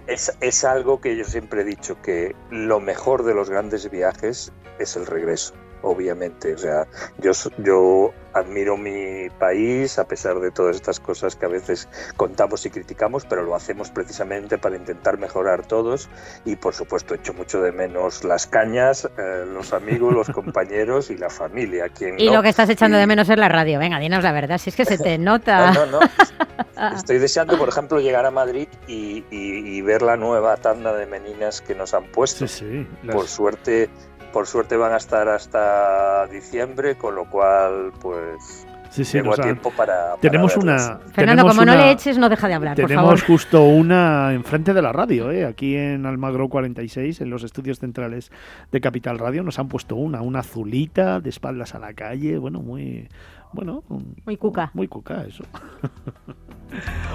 Es, 0.06 0.32
es 0.40 0.62
algo 0.62 1.00
que 1.00 1.16
yo 1.16 1.24
siempre 1.24 1.62
he 1.62 1.64
dicho, 1.64 2.00
que 2.00 2.36
lo 2.52 2.78
mejor 2.78 3.24
de 3.24 3.34
los 3.34 3.50
grandes 3.50 3.90
viajes 3.90 4.52
es 4.78 4.94
el 4.94 5.04
regreso 5.04 5.52
obviamente. 5.82 6.54
O 6.54 6.58
sea, 6.58 6.86
yo, 7.18 7.32
yo 7.58 8.12
admiro 8.34 8.76
mi 8.76 9.28
país 9.38 9.98
a 9.98 10.04
pesar 10.04 10.40
de 10.40 10.50
todas 10.50 10.76
estas 10.76 11.00
cosas 11.00 11.36
que 11.36 11.46
a 11.46 11.48
veces 11.48 11.88
contamos 12.16 12.64
y 12.66 12.70
criticamos, 12.70 13.24
pero 13.26 13.42
lo 13.42 13.54
hacemos 13.54 13.90
precisamente 13.90 14.58
para 14.58 14.76
intentar 14.76 15.18
mejorar 15.18 15.66
todos 15.66 16.08
y 16.44 16.56
por 16.56 16.74
supuesto 16.74 17.14
echo 17.14 17.34
mucho 17.34 17.60
de 17.60 17.72
menos 17.72 18.24
las 18.24 18.46
cañas, 18.46 19.08
eh, 19.18 19.44
los 19.46 19.72
amigos, 19.72 20.14
los 20.14 20.28
compañeros 20.34 21.10
y 21.10 21.16
la 21.16 21.30
familia. 21.30 21.90
y 22.18 22.30
lo 22.30 22.42
que 22.42 22.48
estás 22.48 22.68
echando 22.68 22.96
de 22.96 23.06
menos 23.06 23.28
es 23.28 23.38
la 23.38 23.48
radio. 23.48 23.78
Venga, 23.78 23.98
dinos 23.98 24.22
la 24.22 24.32
verdad, 24.32 24.58
si 24.58 24.70
es 24.70 24.76
que 24.76 24.84
se 24.84 24.98
te 24.98 25.18
nota. 25.18 25.72
no, 25.72 25.86
no, 25.86 26.00
Estoy 26.96 27.18
deseando, 27.18 27.56
por 27.58 27.68
ejemplo, 27.68 28.00
llegar 28.00 28.26
a 28.26 28.30
Madrid 28.30 28.68
y, 28.86 29.82
ver 29.82 30.02
la 30.02 30.16
nueva 30.16 30.56
tanda 30.56 30.94
de 30.94 31.06
meninas 31.06 31.60
que 31.60 31.74
nos 31.74 31.92
han 31.92 32.04
puesto. 32.04 32.46
Sí, 32.46 32.86
sí, 33.02 33.08
Por 33.10 33.26
suerte 33.26 33.90
por 34.32 34.46
suerte 34.46 34.76
van 34.76 34.92
a 34.92 34.96
estar 34.96 35.28
hasta 35.28 36.26
diciembre, 36.26 36.96
con 36.96 37.14
lo 37.14 37.28
cual, 37.28 37.92
pues. 38.00 38.66
Sí, 38.90 39.06
sí, 39.06 39.12
tengo 39.18 39.34
tiempo 39.36 39.70
para, 39.70 40.16
Tenemos 40.20 40.54
una. 40.56 40.98
Fernando, 41.12 41.46
como 41.46 41.64
no 41.64 41.74
le 41.74 41.92
eches, 41.92 42.18
no 42.18 42.28
deja 42.28 42.46
de 42.46 42.54
hablar. 42.54 42.76
Tenemos 42.76 43.22
justo 43.22 43.62
una 43.62 44.34
enfrente 44.34 44.74
de 44.74 44.82
la 44.82 44.92
radio, 44.92 45.30
¿eh? 45.30 45.46
aquí 45.46 45.76
en 45.76 46.04
Almagro 46.04 46.50
46, 46.50 47.22
en 47.22 47.30
los 47.30 47.42
estudios 47.42 47.78
centrales 47.78 48.30
de 48.70 48.80
Capital 48.82 49.18
Radio, 49.18 49.42
nos 49.42 49.58
han 49.58 49.68
puesto 49.68 49.96
una, 49.96 50.20
una 50.20 50.40
azulita, 50.40 51.20
de 51.20 51.30
espaldas 51.30 51.74
a 51.74 51.78
la 51.78 51.94
calle, 51.94 52.36
bueno, 52.36 52.60
muy. 52.60 53.08
Bueno, 53.54 53.82
muy 54.24 54.36
cuca. 54.36 54.70
Muy 54.74 54.88
cuca, 54.88 55.24
eso. 55.26 55.44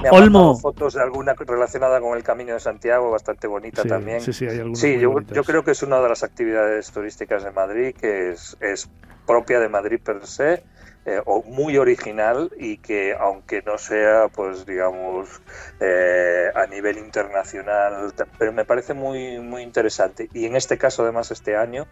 Me 0.04 0.10
Olmo. 0.10 0.58
fotos 0.58 0.94
de 0.94 1.02
alguna 1.02 1.34
relacionada 1.34 2.00
con 2.00 2.18
el 2.18 2.24
Camino 2.24 2.54
de 2.54 2.60
Santiago, 2.60 3.12
bastante 3.12 3.48
bonita 3.48 3.84
también. 3.84 4.22
Sí, 4.22 4.34
sí, 4.34 4.46
hay 4.46 4.58
algunas 4.58 4.80
Sí, 4.80 5.00
yo, 5.00 5.20
yo, 5.22 5.44
creo 5.44 5.64
que 5.64 5.72
es 5.72 5.84
una 5.84 6.00
de 6.00 6.10
las 6.10 6.24
actividades 6.24 6.92
turísticas 6.92 7.44
de 7.44 7.52
Madrid 7.52 7.96
que 8.00 8.32
es, 8.32 8.58
es 8.60 8.90
propia 9.26 9.60
de 9.60 9.70
Madrid 9.70 10.00
per 10.04 10.26
se. 10.26 10.64
Eh, 11.10 11.22
o 11.26 11.42
muy 11.42 11.78
original 11.78 12.52
y 12.60 12.80
que 12.80 13.16
aunque 13.18 13.62
no 13.62 13.78
sea 13.78 14.28
pues 14.28 14.66
digamos 14.66 15.42
eh, 15.80 16.52
a 16.54 16.66
nivel 16.66 16.98
internacional 16.98 18.14
pero 18.38 18.52
me 18.52 18.66
parece 18.66 18.94
muy 18.94 19.40
muy 19.40 19.62
interesante 19.62 20.28
y 20.34 20.44
en 20.44 20.58
este 20.58 20.78
caso 20.78 21.04
además 21.04 21.32
este 21.32 21.56
año 21.56 21.88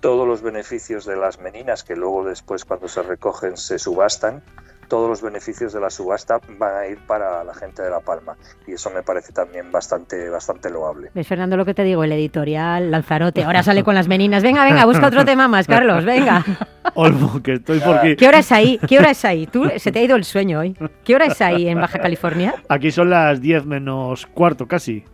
todos 0.00 0.28
los 0.28 0.42
beneficios 0.42 1.06
de 1.06 1.16
las 1.16 1.38
meninas 1.40 1.84
que 1.84 1.96
luego 1.96 2.22
después 2.22 2.66
cuando 2.66 2.86
se 2.88 3.00
recogen 3.00 3.56
se 3.56 3.78
subastan 3.78 4.42
todos 4.90 5.08
los 5.08 5.22
beneficios 5.22 5.72
de 5.72 5.80
la 5.80 5.88
subasta 5.88 6.40
van 6.58 6.76
a 6.76 6.86
ir 6.86 6.98
para 7.06 7.44
la 7.44 7.54
gente 7.54 7.80
de 7.80 7.88
La 7.88 8.00
Palma 8.00 8.36
y 8.66 8.72
eso 8.72 8.90
me 8.90 9.02
parece 9.02 9.32
también 9.32 9.70
bastante 9.72 10.28
bastante 10.28 10.68
loable. 10.68 11.10
¿Ves, 11.14 11.26
Fernando, 11.26 11.56
lo 11.56 11.64
que 11.64 11.72
te 11.72 11.84
digo? 11.84 12.04
El 12.04 12.12
editorial 12.12 12.90
Lanzarote, 12.90 13.44
ahora 13.44 13.62
sale 13.62 13.84
con 13.84 13.94
las 13.94 14.08
meninas. 14.08 14.42
Venga, 14.42 14.64
venga, 14.64 14.84
busca 14.84 15.06
otro 15.06 15.24
tema 15.24 15.48
más, 15.48 15.66
Carlos, 15.66 16.04
venga. 16.04 16.44
Olmo, 16.94 17.40
que 17.42 17.54
estoy 17.54 17.78
por 17.78 17.98
aquí. 17.98 18.16
¿Qué 18.16 18.26
hora 18.26 18.40
es 18.40 18.50
ahí? 18.50 18.78
¿Qué 18.86 18.98
hora 18.98 19.12
es 19.12 19.24
ahí? 19.24 19.46
Tú, 19.46 19.70
se 19.76 19.92
te 19.92 20.00
ha 20.00 20.02
ido 20.02 20.16
el 20.16 20.24
sueño 20.24 20.58
hoy. 20.58 20.76
¿Qué 21.04 21.14
hora 21.14 21.26
es 21.26 21.40
ahí 21.40 21.68
en 21.68 21.80
Baja 21.80 22.00
California? 22.00 22.54
Aquí 22.68 22.90
son 22.90 23.10
las 23.10 23.40
10 23.40 23.66
menos 23.66 24.26
cuarto 24.26 24.66
casi. 24.66 25.04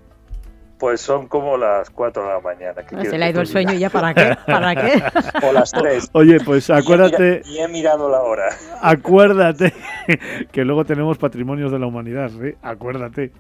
Pues 0.79 1.01
son 1.01 1.27
como 1.27 1.57
las 1.57 1.89
4 1.89 2.23
de 2.23 2.29
la 2.29 2.41
mañana. 2.41 2.83
se 3.03 3.17
le 3.17 3.25
ha 3.25 3.31
ido 3.31 3.41
el 3.41 3.47
sueño 3.47 3.73
y 3.73 3.79
ya 3.79 3.89
para 3.89 4.13
qué, 4.13 4.37
para 4.47 4.75
qué. 4.75 5.03
O 5.47 5.53
las 5.53 5.71
3. 5.73 6.11
Oye, 6.13 6.39
pues 6.45 6.69
acuérdate. 6.69 7.43
Y 7.47 7.59
he, 7.59 7.69
mirado 7.69 8.11
la 8.11 8.21
hora. 8.21 8.49
Acuérdate 8.83 9.73
que 10.53 10.65
luego 10.65 10.85
tenemos 10.85 11.17
patrimonios 11.17 11.73
de 11.73 11.79
la 11.79 11.87
humanidad, 11.87 12.31
¿sí? 12.31 12.55
Acuérdate. 12.63 13.33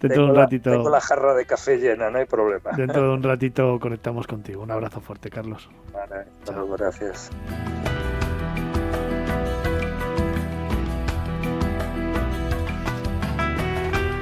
Dentro 0.00 0.24
de 0.24 0.30
un 0.30 0.36
ratito. 0.36 0.70
tengo 0.70 0.90
la 0.90 1.00
jarra 1.00 1.34
de 1.34 1.46
café 1.46 1.76
llena, 1.78 2.10
no 2.10 2.18
hay 2.18 2.26
problema. 2.26 2.72
Dentro 2.76 3.02
de 3.02 3.14
un 3.14 3.22
ratito 3.22 3.78
conectamos 3.78 4.26
contigo. 4.26 4.62
Un 4.62 4.70
abrazo 4.72 5.00
fuerte, 5.00 5.30
Carlos. 5.30 5.68
Vale, 5.92 6.26
gracias. 6.76 7.30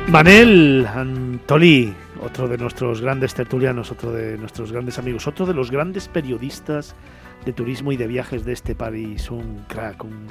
Manel 0.08 0.86
Antolí 0.86 1.94
otro 2.24 2.48
de 2.48 2.56
nuestros 2.56 3.00
grandes 3.00 3.34
tertulianos, 3.34 3.92
otro 3.92 4.10
de 4.10 4.38
nuestros 4.38 4.72
grandes 4.72 4.98
amigos, 4.98 5.26
otro 5.26 5.44
de 5.46 5.54
los 5.54 5.70
grandes 5.70 6.08
periodistas 6.08 6.96
de 7.44 7.52
turismo 7.52 7.92
y 7.92 7.96
de 7.96 8.06
viajes 8.06 8.44
de 8.44 8.52
este 8.52 8.74
país, 8.74 9.30
un 9.30 9.64
crack, 9.68 10.02
un 10.04 10.26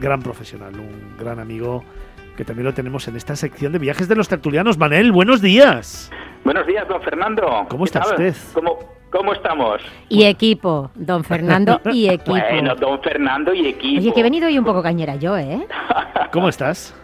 gran 0.00 0.22
profesional, 0.22 0.78
un 0.78 1.16
gran 1.18 1.40
amigo 1.40 1.82
que 2.36 2.44
también 2.44 2.66
lo 2.66 2.74
tenemos 2.74 3.08
en 3.08 3.16
esta 3.16 3.34
sección 3.34 3.72
de 3.72 3.78
viajes 3.78 4.08
de 4.08 4.14
los 4.14 4.28
tertulianos. 4.28 4.78
Manel, 4.78 5.10
buenos 5.10 5.40
días. 5.42 6.10
Buenos 6.44 6.66
días, 6.66 6.86
don 6.86 7.02
Fernando. 7.02 7.66
¿Cómo 7.68 7.84
está 7.84 8.00
usted? 8.00 8.34
¿Cómo, 8.52 8.78
¿Cómo 9.10 9.32
estamos? 9.32 9.82
Y 10.08 10.24
equipo, 10.24 10.90
don 10.94 11.24
Fernando 11.24 11.80
y 11.92 12.08
equipo. 12.08 12.32
Bueno, 12.32 12.76
don 12.76 13.00
Fernando 13.00 13.52
y 13.52 13.66
equipo. 13.66 14.00
Oye, 14.00 14.12
que 14.12 14.20
he 14.20 14.22
venido 14.22 14.46
hoy 14.46 14.58
un 14.58 14.64
poco 14.64 14.82
cañera 14.82 15.16
yo, 15.16 15.36
¿eh? 15.36 15.66
¿Cómo 16.30 16.48
estás? 16.48 16.94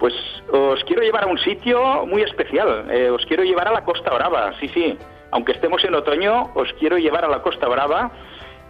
Pues 0.00 0.14
os 0.54 0.84
quiero 0.84 1.02
llevar 1.02 1.24
a 1.24 1.26
un 1.26 1.38
sitio 1.38 2.06
muy 2.06 2.22
especial. 2.22 2.86
Eh, 2.90 3.10
os 3.10 3.26
quiero 3.26 3.42
llevar 3.42 3.68
a 3.68 3.72
la 3.72 3.84
Costa 3.84 4.14
Brava, 4.14 4.52
sí, 4.60 4.68
sí. 4.68 4.96
Aunque 5.32 5.52
estemos 5.52 5.82
en 5.84 5.94
otoño, 5.94 6.52
os 6.54 6.72
quiero 6.74 6.96
llevar 6.96 7.24
a 7.24 7.28
la 7.28 7.42
Costa 7.42 7.66
Brava 7.66 8.12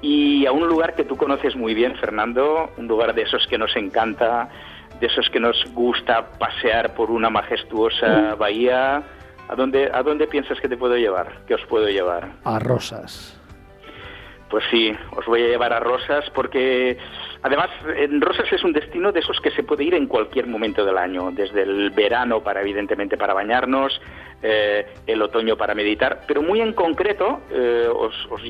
y 0.01 0.47
a 0.47 0.53
un 0.53 0.67
lugar 0.67 0.95
que 0.95 1.05
tú 1.05 1.17
conoces 1.17 1.55
muy 1.57 1.75
bien, 1.75 1.95
Fernando, 1.97 2.71
un 2.79 2.89
lugar 2.89 3.15
de 3.15 3.23
esos 3.23 3.47
que 3.47 3.59
nos 3.59 3.77
encanta, 3.77 4.49
de 4.99 5.07
esos 5.07 5.29
que 5.29 5.41
nos 5.41 5.63
gusta 5.75 6.31
pasear 6.39 6.95
por 6.95 7.11
una 7.11 7.29
majestuosa 7.29 8.35
bahía. 8.37 9.03
¿A 9.47 9.55
dónde, 9.55 9.91
¿A 9.93 10.03
dónde 10.03 10.27
piensas 10.27 10.59
que 10.61 10.71
te 10.71 10.79
puedo 10.79 10.97
llevar? 10.97 11.45
¿Qué 11.47 11.55
os 11.55 11.67
puedo 11.67 11.87
llevar? 11.89 12.33
A 12.45 12.59
Rosas. 12.59 13.39
Pues 14.49 14.65
sí, 14.71 14.97
os 15.17 15.27
voy 15.27 15.43
a 15.43 15.49
llevar 15.49 15.75
a 15.75 15.81
Rosas 15.81 16.31
porque 16.35 16.97
además 17.45 17.69
en 17.97 18.23
Rosas 18.23 18.51
es 18.51 18.65
un 18.65 18.73
destino 18.73 19.13
de 19.13 19.21
esos 19.21 19.39
que 19.41 19.51
se 19.51 19.63
puede 19.63 19.85
ir 19.85 19.95
en 19.95 20.07
cualquier 20.07 20.47
momento 20.47 20.85
del 20.85 20.97
año, 20.97 21.31
desde 21.31 21.63
el 21.63 21.91
verano 21.91 22.43
para 22.43 22.63
evidentemente 22.63 23.19
para 23.19 23.35
bañarnos, 23.35 24.01
eh, 24.43 24.87
el 25.07 25.21
otoño 25.21 25.57
para 25.57 25.75
meditar, 25.75 26.23
pero 26.27 26.41
muy 26.41 26.63
en 26.63 26.73
concreto 26.73 27.43
eh, 27.51 27.87
os, 27.95 28.15
os, 28.31 28.41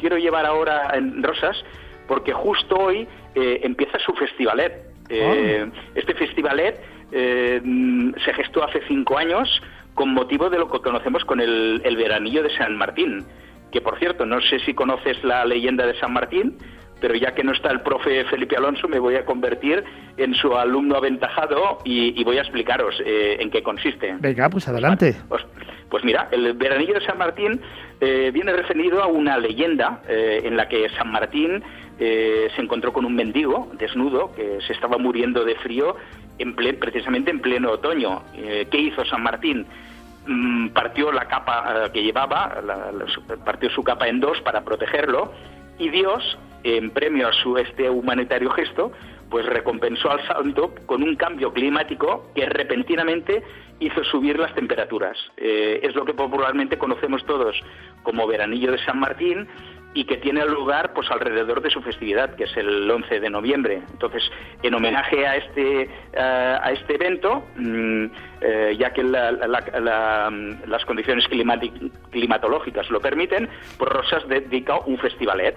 quiero 0.00 0.16
llevar 0.16 0.46
ahora 0.46 0.90
en 0.94 1.22
Rosas 1.22 1.62
porque 2.08 2.32
justo 2.32 2.76
hoy 2.76 3.06
eh, 3.34 3.60
empieza 3.62 3.98
su 3.98 4.12
festivalet. 4.14 4.72
Ah. 5.10 5.66
Este 5.94 6.14
festivalet 6.14 6.80
se 7.10 8.34
gestó 8.34 8.64
hace 8.64 8.80
cinco 8.88 9.16
años 9.16 9.62
con 9.94 10.12
motivo 10.12 10.50
de 10.50 10.58
lo 10.58 10.70
que 10.70 10.80
conocemos 10.80 11.24
con 11.24 11.40
el, 11.40 11.80
el 11.84 11.96
veranillo 11.96 12.42
de 12.42 12.50
San 12.56 12.76
Martín 12.76 13.26
que 13.70 13.80
por 13.80 13.98
cierto, 13.98 14.24
no 14.24 14.40
sé 14.40 14.58
si 14.60 14.74
conoces 14.74 15.22
la 15.24 15.44
leyenda 15.44 15.86
de 15.86 15.98
San 15.98 16.12
Martín, 16.12 16.56
pero 17.00 17.14
ya 17.14 17.34
que 17.34 17.44
no 17.44 17.52
está 17.52 17.70
el 17.70 17.80
profe 17.80 18.24
Felipe 18.24 18.56
Alonso, 18.56 18.88
me 18.88 18.98
voy 18.98 19.16
a 19.16 19.24
convertir 19.24 19.84
en 20.16 20.34
su 20.34 20.56
alumno 20.56 20.96
aventajado 20.96 21.78
y, 21.84 22.22
voy 22.24 22.38
a 22.38 22.42
explicaros 22.42 23.00
eh, 23.04 23.36
en 23.40 23.50
qué 23.50 23.62
consiste. 23.62 24.16
Venga, 24.18 24.48
pues 24.50 24.68
adelante. 24.68 25.16
Pues, 25.28 25.42
pues, 25.88 26.04
mira, 26.04 26.28
el 26.30 26.52
veranillo 26.54 26.94
de 26.94 27.06
San 27.06 27.18
Martín 27.18 27.60
eh, 28.00 28.30
viene 28.32 28.52
referido 28.52 29.02
a 29.02 29.06
una 29.06 29.38
leyenda 29.38 30.02
eh, 30.08 30.42
en 30.44 30.56
la 30.56 30.68
que 30.68 30.88
San 30.90 31.10
Martín 31.10 31.62
se 31.98 32.62
encontró 32.62 32.92
con 32.92 33.04
un 33.04 33.16
mendigo 33.16 33.72
desnudo 33.76 34.32
que 34.36 34.60
se 34.64 34.72
estaba 34.72 34.98
muriendo 34.98 35.44
de 35.44 35.56
frío 35.56 35.96
en 36.38 36.54
precisamente 36.54 37.32
en 37.32 37.40
pleno 37.40 37.72
otoño. 37.72 38.22
¿Qué 38.32 38.78
hizo 38.78 39.04
San 39.04 39.24
Martín? 39.24 39.66
Mm, 40.28 40.68
partió 40.68 41.10
la 41.10 41.24
capa 41.24 41.86
eh, 41.86 41.90
que 41.90 42.02
llevaba, 42.02 42.60
partió 43.46 43.70
su 43.70 43.82
capa 43.82 44.08
en 44.08 44.20
dos 44.20 44.38
para 44.42 44.60
protegerlo 44.60 45.32
y 45.78 45.88
Dios, 45.90 46.38
en 46.64 46.90
premio 46.90 47.28
a 47.28 47.32
su 47.32 47.56
este 47.56 47.88
humanitario 47.88 48.50
gesto, 48.50 48.92
pues 49.30 49.46
recompensó 49.46 50.10
al 50.10 50.26
santo 50.26 50.74
con 50.86 51.02
un 51.02 51.16
cambio 51.16 51.52
climático 51.52 52.30
que 52.34 52.46
repentinamente 52.46 53.42
hizo 53.80 54.02
subir 54.04 54.38
las 54.38 54.54
temperaturas. 54.54 55.16
Eh, 55.36 55.80
es 55.82 55.94
lo 55.94 56.04
que 56.04 56.14
popularmente 56.14 56.78
conocemos 56.78 57.24
todos 57.26 57.56
como 58.02 58.26
veranillo 58.26 58.72
de 58.72 58.84
San 58.84 58.98
Martín 58.98 59.46
y 59.98 60.04
que 60.04 60.16
tiene 60.18 60.46
lugar 60.46 60.92
pues 60.94 61.10
alrededor 61.10 61.60
de 61.60 61.70
su 61.70 61.82
festividad, 61.82 62.36
que 62.36 62.44
es 62.44 62.56
el 62.56 62.88
11 62.88 63.18
de 63.18 63.30
noviembre. 63.30 63.82
Entonces, 63.90 64.22
en 64.62 64.72
homenaje 64.72 65.26
a 65.26 65.34
este 65.34 65.82
eh, 65.82 65.88
a 66.12 66.70
este 66.70 66.94
evento, 66.94 67.42
mm, 67.56 68.04
eh, 68.40 68.76
ya 68.78 68.92
que 68.92 69.02
las 69.02 70.84
condiciones 70.86 71.26
climatológicas 72.10 72.88
lo 72.90 73.00
permiten, 73.00 73.48
pues 73.76 73.90
Rosas 73.90 74.28
dedica 74.28 74.78
un 74.86 74.98
festivalet. 74.98 75.56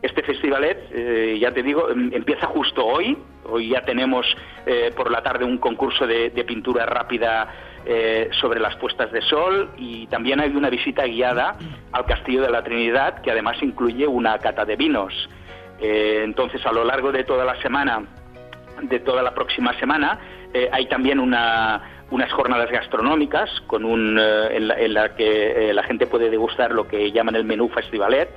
Este 0.00 0.22
festivalet, 0.22 0.78
eh, 0.92 1.38
ya 1.40 1.52
te 1.52 1.62
digo, 1.62 1.90
em, 1.90 2.10
empieza 2.12 2.46
justo 2.46 2.86
hoy. 2.86 3.18
Hoy 3.44 3.70
ya 3.70 3.82
tenemos 3.82 4.26
eh, 4.64 4.92
por 4.94 5.10
la 5.10 5.22
tarde 5.22 5.44
un 5.44 5.58
concurso 5.58 6.06
de, 6.06 6.30
pintura 6.46 6.86
rápida 6.86 7.48
eh, 7.90 8.28
sobre 8.40 8.60
las 8.60 8.76
puestas 8.76 9.10
de 9.10 9.22
sol 9.22 9.70
y 9.78 10.06
también 10.08 10.40
hay 10.40 10.54
una 10.54 10.68
visita 10.68 11.04
guiada 11.04 11.56
al 11.90 12.04
Castillo 12.04 12.42
de 12.42 12.50
la 12.50 12.62
Trinidad 12.62 13.22
que 13.22 13.30
además 13.30 13.56
incluye 13.62 14.06
una 14.06 14.38
cata 14.38 14.64
de 14.64 14.76
vinos. 14.76 15.12
entonces, 15.80 16.64
a 16.66 16.72
lo 16.72 16.84
largo 16.84 17.10
de 17.12 17.24
toda 17.24 17.44
la 17.44 17.60
semana, 17.62 18.02
de 18.82 19.00
toda 19.00 19.22
la 19.22 19.32
próxima 19.32 19.72
semana, 19.78 20.18
hay 20.72 20.86
también 20.86 21.18
unas 21.18 22.32
jornadas 22.32 22.70
gastronómicas 22.70 23.48
con 23.66 23.84
un, 23.84 24.18
en, 24.18 24.94
la, 24.94 25.14
que 25.14 25.72
la 25.72 25.82
gente 25.84 26.06
puede 26.06 26.30
degustar 26.30 26.72
lo 26.72 26.86
que 26.86 27.10
llaman 27.10 27.36
el 27.36 27.44
menú 27.44 27.68
festivalet 27.68 28.28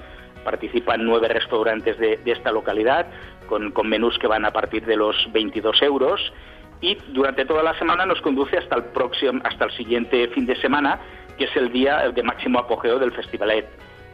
participan 0.42 1.06
nueve 1.06 1.28
restaurantes 1.28 1.98
de, 1.98 2.20
esta 2.26 2.52
localidad 2.52 3.08
con, 3.48 3.74
menús 3.88 4.18
que 4.18 4.28
van 4.28 4.46
a 4.46 4.52
partir 4.52 4.86
de 4.86 4.96
los 4.96 5.16
22 5.32 5.82
euros 5.82 6.34
y 6.82 6.96
durante 7.10 7.46
toda 7.46 7.63
la 7.63 7.78
semana 7.78 8.06
nos 8.06 8.20
conduce 8.22 8.58
hasta 8.58 8.76
el 8.76 8.86
próximo, 8.86 9.39
hasta 9.44 9.65
el 9.65 9.72
siguiente 9.72 10.28
fin 10.30 10.46
de 10.46 10.56
semana, 10.56 11.00
que 11.38 11.46
es 11.46 11.56
el 11.56 11.72
día 11.72 12.12
de 12.12 12.24
máximo 12.24 12.60
apogeo 12.60 13.00
del 13.00 13.12
Festivalet. 13.12 13.67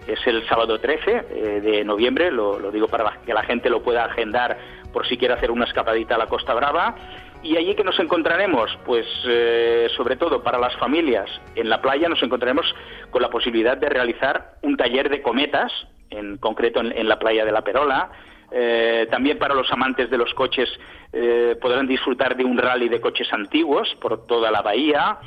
Es 0.06 0.26
el 0.26 0.48
sábado 0.48 0.80
13 0.80 1.12
eh, 1.30 1.62
de 1.62 1.84
noviembre, 1.84 2.32
lo, 2.32 2.72
digo 2.72 2.88
para 2.88 3.20
que 3.26 3.34
la 3.34 3.44
gente 3.44 3.70
lo 3.70 3.82
pueda 3.82 4.06
agendar 4.06 4.58
por 4.94 5.06
si 5.08 5.18
quiere 5.18 5.34
hacer 5.34 5.52
una 5.52 5.66
escapadita 5.66 6.16
a 6.16 6.18
la 6.18 6.28
Costa 6.28 6.54
Brava. 6.54 6.96
Y 7.44 7.56
allí 7.56 7.76
que 7.76 7.84
nos 7.84 8.00
encontraremos, 8.00 8.78
pues 8.86 9.06
eh, 9.28 9.88
sobre 9.96 10.16
todo 10.16 10.42
para 10.42 10.58
las 10.58 10.76
familias 10.78 11.30
en 11.56 11.70
la 11.70 11.82
playa 11.82 12.10
nos 12.10 12.22
encontraremos 12.24 12.66
con 13.12 13.22
la 13.22 13.30
posibilidad 13.30 13.78
de 13.78 13.90
realizar 13.90 14.56
un 14.64 14.76
taller 14.76 15.10
de 15.10 15.22
cometas, 15.22 15.72
en 16.10 16.38
concreto 16.38 16.80
en, 16.80 17.08
la 17.08 17.20
playa 17.20 17.46
de 17.46 17.52
la 17.52 17.62
Perola. 17.62 18.10
Eh, 18.52 19.08
también 19.12 19.38
para 19.38 19.54
los 19.54 19.70
amantes 19.72 20.10
de 20.10 20.18
los 20.18 20.34
coches 20.34 20.70
eh, 21.12 21.58
podrán 21.62 21.86
disfrutar 21.86 22.38
de 22.38 22.46
un 22.46 22.58
rally 22.58 22.88
de 22.88 23.02
coches 23.02 23.28
antiguos 23.34 23.94
por 24.00 24.26
toda 24.26 24.50
la 24.52 24.62
bahía 24.62 25.18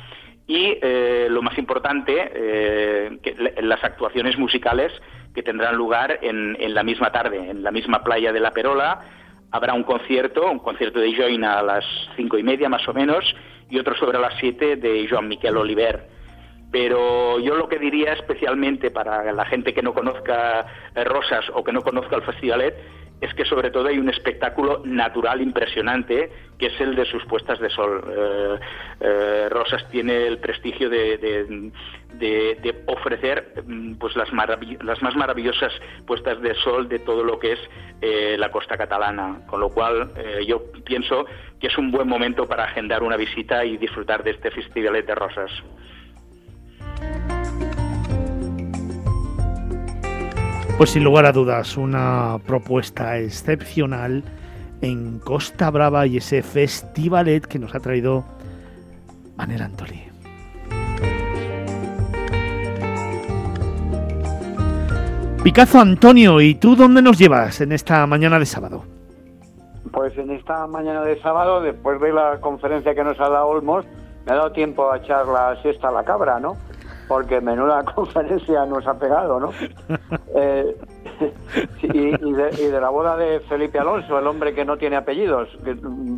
y 0.47 0.77
eh, 0.81 1.27
lo 1.29 1.41
más 1.41 1.57
importante, 1.57 3.19
las 3.61 3.83
actuaciones 3.83 4.37
musicales 4.37 4.91
que 5.33 5.43
tendrán 5.43 5.75
lugar 5.75 6.19
en, 6.21 6.57
en, 6.59 6.73
la 6.73 6.83
misma 6.83 7.11
tarde, 7.11 7.51
en 7.51 7.63
la 7.63 7.71
misma 7.71 8.03
playa 8.03 8.33
de 8.33 8.39
la 8.39 8.51
Perola. 8.51 8.99
Habrá 9.51 9.73
un 9.73 9.83
concierto, 9.83 10.49
un 10.49 10.59
concierto 10.59 10.99
de 10.99 11.15
Join 11.15 11.43
a 11.45 11.61
las 11.61 11.85
cinco 12.17 12.37
y 12.37 12.43
media 12.43 12.67
más 12.69 12.85
o 12.87 12.93
menos 12.93 13.23
y 13.69 13.79
otro 13.79 13.95
sobre 13.95 14.19
las 14.19 14.33
siete 14.39 14.75
de 14.75 15.07
Joan 15.09 15.29
Miquel 15.29 15.55
Oliver. 15.55 16.07
Pero 16.71 17.39
yo 17.39 17.55
lo 17.55 17.69
que 17.69 17.79
diría 17.79 18.13
especialmente 18.13 18.91
para 18.91 19.31
la 19.31 19.45
gente 19.45 19.73
que 19.73 19.81
no 19.81 19.93
conozca 19.93 20.65
Rosas 20.95 21.45
o 21.53 21.63
que 21.63 21.71
no 21.71 21.81
conozca 21.81 22.15
el 22.15 22.23
Festivalet 22.23 22.75
es 23.21 23.33
que 23.35 23.45
sobre 23.45 23.69
todo 23.69 23.87
hay 23.87 23.99
un 23.99 24.09
espectáculo 24.09 24.81
natural 24.83 25.41
impresionante 25.41 26.31
que 26.57 26.65
es 26.67 26.81
el 26.81 26.95
de 26.95 27.05
sus 27.05 27.23
puestas 27.25 27.59
de 27.59 27.69
sol. 27.69 28.03
Eh, 28.09 28.59
eh, 28.99 29.49
Rosas 29.49 29.87
tiene 29.89 30.27
el 30.27 30.39
prestigio 30.39 30.89
de, 30.89 31.71
ofrecer 32.87 33.63
mm, 33.65 33.93
pues 33.95 34.15
las, 34.15 34.33
más 34.33 35.15
maravillosas 35.15 35.71
puestas 36.05 36.41
de 36.41 36.55
sol 36.55 36.89
de 36.89 36.99
todo 36.99 37.23
lo 37.23 37.39
que 37.39 37.53
es 37.53 37.59
la 38.37 38.49
costa 38.49 38.77
catalana, 38.77 39.41
con 39.47 39.59
lo 39.59 39.69
cual 39.69 40.11
yo 40.45 40.63
pienso 40.83 41.25
que 41.59 41.67
es 41.67 41.77
un 41.77 41.91
buen 41.91 42.07
momento 42.07 42.47
para 42.47 42.65
agendar 42.65 43.03
una 43.03 43.15
visita 43.15 43.63
y 43.63 43.77
disfrutar 43.77 44.23
de 44.23 44.31
este 44.31 44.51
Festivalet 44.51 45.05
de 45.05 45.15
Rosas. 45.15 45.51
Pues 50.81 50.89
sin 50.89 51.03
lugar 51.03 51.27
a 51.27 51.31
dudas, 51.31 51.77
una 51.77 52.39
propuesta 52.47 53.19
excepcional 53.19 54.23
en 54.81 55.19
Costa 55.19 55.69
Brava 55.69 56.07
y 56.07 56.17
ese 56.17 56.41
festivalet 56.41 57.45
que 57.45 57.59
nos 57.59 57.75
ha 57.75 57.79
traído 57.79 58.25
Anel 59.37 59.61
Antoli. 59.61 60.01
Picazo 65.43 65.79
Antonio, 65.79 66.41
¿y 66.41 66.55
tú 66.55 66.75
dónde 66.75 67.03
nos 67.03 67.19
llevas 67.19 67.61
en 67.61 67.73
esta 67.73 68.07
mañana 68.07 68.39
de 68.39 68.47
sábado? 68.47 68.83
Pues 69.91 70.17
en 70.17 70.31
esta 70.31 70.65
mañana 70.65 71.03
de 71.03 71.21
sábado, 71.21 71.61
después 71.61 72.01
de 72.01 72.11
la 72.11 72.39
conferencia 72.41 72.95
que 72.95 73.03
nos 73.03 73.19
ha 73.19 73.29
dado 73.29 73.49
Olmos, 73.49 73.85
me 74.25 74.31
ha 74.31 74.35
dado 74.35 74.51
tiempo 74.51 74.91
a 74.91 74.97
echar 74.97 75.27
la 75.27 75.61
siesta 75.61 75.89
a 75.89 75.91
la 75.91 76.03
cabra, 76.03 76.39
¿no? 76.39 76.57
Porque 77.11 77.41
menuda 77.41 77.83
conferencia 77.95 78.65
nos 78.65 78.87
ha 78.87 78.97
pegado, 78.97 79.37
¿no? 79.37 79.51
Eh, 80.33 80.77
y, 81.83 82.11
de, 82.31 82.79
la 82.79 82.89
boda 82.89 83.17
de 83.17 83.41
Felipe 83.41 83.77
Alonso, 83.77 84.17
el 84.17 84.25
hombre 84.25 84.53
que 84.55 84.63
no 84.63 84.77
tiene 84.77 84.95
apellidos, 84.95 85.49
que 85.65 85.75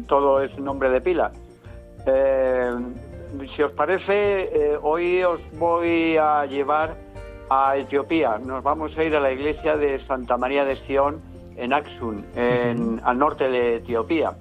todo 0.08 0.43
es 0.43 0.56
nombre 0.60 0.91
de 0.91 1.01
pila. 1.01 1.32
Eh, 2.06 2.71
si 3.56 3.63
os 3.63 3.71
parece, 3.71 4.43
eh, 4.43 4.77
hoy 4.79 5.23
os 5.23 5.41
voy 5.58 6.15
a 6.17 6.45
llevar 6.45 6.95
a 7.49 7.75
Etiopía. 7.75 8.38
Nos 8.38 8.62
vamos 8.63 8.95
a 8.95 9.03
ir 9.03 9.15
a 9.15 9.19
la 9.19 9.32
iglesia 9.32 9.75
de 9.75 10.06
Santa 10.06 10.38
María 10.38 10.63
de 10.63 10.75
Sion 10.86 11.19
en 11.58 11.73
Axum, 11.73 12.23
en, 12.36 13.01
al 13.03 13.17
norte 13.17 13.49
de 13.49 13.77
Etiopía. 13.77 14.36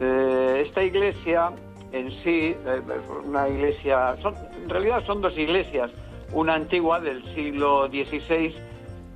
esta 0.00 0.82
iglesia 0.82 1.50
en 1.94 2.10
sí, 2.24 2.56
eh, 2.66 2.82
una 3.24 3.48
iglesia, 3.48 4.16
en 4.60 4.68
realidad 4.68 5.04
son 5.06 5.20
dos 5.20 5.38
iglesias, 5.38 5.92
una 6.32 6.54
antigua 6.54 6.98
del 6.98 7.22
siglo 7.36 7.86
XVI 7.86 8.52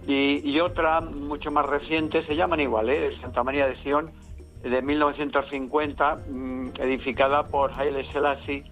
y, 0.06 0.60
otra 0.60 1.00
mucho 1.00 1.50
más 1.50 1.66
reciente, 1.66 2.24
se 2.24 2.36
llaman 2.36 2.60
igual, 2.60 2.88
¿eh? 2.88 3.10
Santa 3.20 3.42
María 3.42 3.66
de 3.66 3.76
Sion, 3.82 4.10
de 4.62 4.80
1950, 4.80 6.18
mm, 6.30 6.68
edificada 6.78 7.46
por 7.48 7.72
Haile 7.72 8.04
Selassie, 8.12 8.64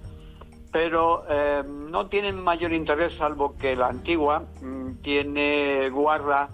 pero 0.72 1.24
eh, 1.28 1.62
no 1.66 2.06
tienen 2.06 2.40
mayor 2.40 2.72
interés 2.72 3.12
salvo 3.14 3.56
que 3.56 3.74
la 3.74 3.88
antigua 3.88 4.44
mm, 4.62 5.02
tiene 5.02 5.90
guarda 5.90 6.48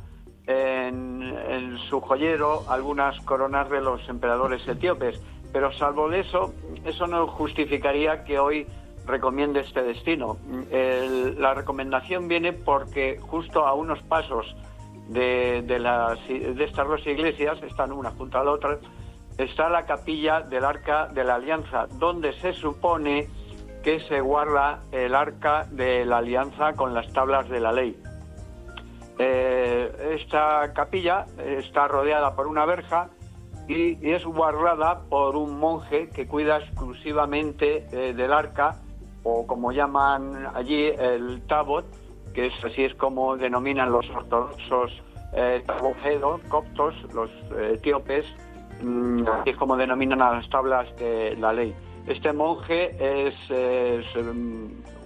en 0.45 1.79
su 1.89 2.01
joyero 2.01 2.65
algunas 2.69 3.21
coronas 3.21 3.71
de 3.71 3.81
los 3.81 4.07
emperadores 4.09 4.67
etíopes 4.67 5.23
pero 5.53 5.73
salvo 5.73 6.11
eso, 6.13 6.55
eso 6.85 7.07
no 7.07 7.27
justificaría 7.27 8.25
que 8.25 8.39
hoy 8.39 8.67
recomiende 9.07 9.61
este 9.61 9.83
destino. 9.83 10.39
la 10.71 11.55
recomendación 11.55 12.29
viene 12.29 12.53
porque 12.53 13.19
justo 13.21 13.67
a 13.67 13.75
unos 13.75 14.01
pasos 14.03 14.55
de, 15.09 15.63
de, 15.63 16.65
estas 16.65 16.89
dos 16.89 17.07
iglesias, 17.07 17.63
están 17.63 17.93
una 17.93 18.11
junto 18.11 18.39
a 18.39 18.45
la 18.45 18.53
otra, 18.53 18.79
está 19.37 19.69
la 19.69 19.85
capilla 19.85 20.41
del 20.41 20.65
Arca 20.65 21.09
de 21.09 21.25
la 21.25 21.35
Alianza, 21.35 21.87
donde 21.99 22.33
se 22.35 22.53
supone 22.53 23.29
que 23.83 24.01
se 24.01 24.21
guarda 24.21 24.83
el 24.93 25.15
Arca 25.15 25.67
de 25.71 26.07
la 26.07 26.19
Alianza 26.19 26.75
con 26.75 26.95
las 26.95 27.13
tablas 27.13 27.49
de 27.49 27.61
la 27.61 27.73
ley. 27.73 28.01
Eh, 29.19 30.17
esta 30.21 30.73
capilla 30.73 31.27
está 31.39 31.87
rodeada 31.89 32.35
por 32.35 32.47
una 32.47 32.65
verja 32.65 33.11
y, 33.69 33.99
es 34.11 34.25
guardada 34.25 35.03
por 35.09 35.37
un 35.37 35.59
monje 35.59 36.09
que 36.09 36.27
cuida 36.27 36.59
exclusivamente 36.59 37.87
eh, 37.93 38.13
del 38.15 38.33
arca, 38.33 38.77
o 39.23 39.47
como 39.47 39.73
llaman 39.73 40.49
allí 40.55 40.87
el 40.87 41.43
tabot, 41.47 41.85
que 42.35 42.47
es, 42.47 42.65
así 42.65 42.85
es 42.85 42.95
como 42.95 43.37
denominan 43.37 43.93
los 43.93 44.09
ortodoxos 44.11 45.03
eh, 45.35 45.63
coptos, 46.49 46.95
los 47.15 47.31
eh, 47.57 47.75
etíopes, 47.75 48.27
mm, 48.83 49.27
así 49.29 49.51
es 49.51 49.57
como 49.57 49.77
denominan 49.77 50.21
a 50.23 50.33
las 50.33 50.49
tablas 50.51 50.95
de 50.97 51.37
la 51.37 51.53
ley. 51.53 51.75
Este 52.07 52.33
monje 52.33 52.97
es, 53.29 53.35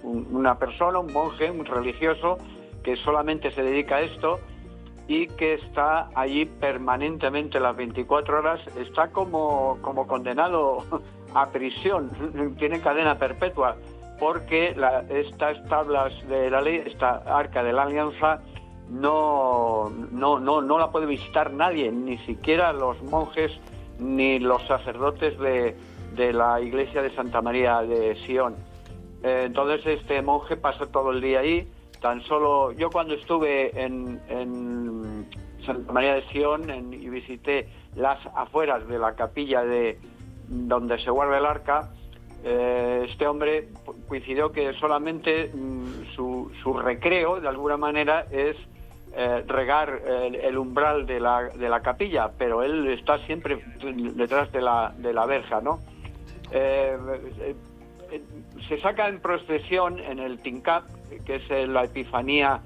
una 0.01 0.57
persona, 0.57 0.97
un 0.97 1.13
monje, 1.13 1.51
un 1.51 1.63
religioso, 1.63 2.37
que 2.83 2.95
solamente 2.95 3.51
se 3.51 3.61
dedica 3.61 3.97
a 3.97 4.01
esto 4.01 4.39
y 5.07 5.27
que 5.27 5.55
está 5.55 6.09
allí 6.15 6.45
permanentemente 6.45 7.59
las 7.59 7.75
24 7.75 8.39
horas, 8.39 8.59
está 8.77 9.09
como, 9.11 9.77
como 9.81 10.05
condenado 10.05 10.83
a 11.33 11.49
prisión, 11.49 12.11
tiene 12.59 12.81
cadena 12.81 13.17
perpetua, 13.17 13.77
porque 14.19 14.75
estas 15.09 15.63
tablas 15.69 16.13
de 16.27 16.49
la 16.49 16.61
ley, 16.61 16.83
esta 16.85 17.17
arca 17.25 17.63
de 17.63 17.73
la 17.73 17.83
alianza, 17.83 18.41
no, 18.89 19.89
no, 20.11 20.39
no, 20.39 20.61
no 20.61 20.79
la 20.79 20.91
puede 20.91 21.05
visitar 21.05 21.53
nadie, 21.53 21.91
ni 21.91 22.17
siquiera 22.19 22.73
los 22.73 23.01
monjes 23.03 23.51
ni 23.99 24.39
los 24.39 24.65
sacerdotes 24.67 25.37
de, 25.39 25.75
de 26.15 26.33
la 26.33 26.59
iglesia 26.61 27.01
de 27.01 27.13
Santa 27.15 27.41
María 27.41 27.81
de 27.81 28.15
Sion. 28.25 28.55
Eh, 29.23 29.43
entonces 29.45 29.85
este 29.85 30.21
monje 30.21 30.57
pasó 30.57 30.87
todo 30.87 31.11
el 31.11 31.21
día 31.21 31.39
ahí, 31.39 31.67
tan 32.01 32.21
solo 32.23 32.71
yo 32.73 32.89
cuando 32.89 33.13
estuve 33.13 33.79
en, 33.79 34.19
en 34.29 35.27
Santa 35.65 35.91
María 35.91 36.15
de 36.15 36.21
Sion 36.29 36.93
y 36.93 37.09
visité 37.09 37.67
las 37.95 38.19
afueras 38.35 38.87
de 38.87 38.99
la 38.99 39.15
capilla 39.15 39.63
de 39.63 39.99
donde 40.47 40.99
se 40.99 41.09
guarda 41.09 41.37
el 41.37 41.45
arca, 41.45 41.91
eh, 42.43 43.07
este 43.09 43.27
hombre 43.27 43.69
coincidió 44.07 44.51
que 44.51 44.73
solamente 44.73 45.51
mm, 45.53 46.15
su, 46.15 46.51
su, 46.63 46.73
recreo, 46.73 47.41
de 47.41 47.47
alguna 47.47 47.77
manera, 47.77 48.25
es 48.31 48.55
eh, 49.15 49.43
regar 49.47 50.01
el, 50.05 50.57
umbral 50.57 51.05
de 51.05 51.19
la, 51.19 51.45
de 51.49 51.69
la, 51.69 51.81
capilla, 51.81 52.31
pero 52.37 52.63
él 52.63 52.87
está 52.89 53.17
siempre 53.25 53.59
detrás 54.13 54.51
de 54.51 54.61
la, 54.61 54.93
de 54.97 55.13
la 55.13 55.25
verja, 55.25 55.59
¿no? 55.59 55.79
Eh, 56.51 56.97
se 58.67 58.79
saca 58.79 59.09
en 59.09 59.19
procesión 59.19 59.99
en 59.99 60.19
el 60.19 60.39
Tincap, 60.39 60.85
que 61.25 61.35
es 61.35 61.69
la 61.69 61.83
Epifanía 61.83 62.61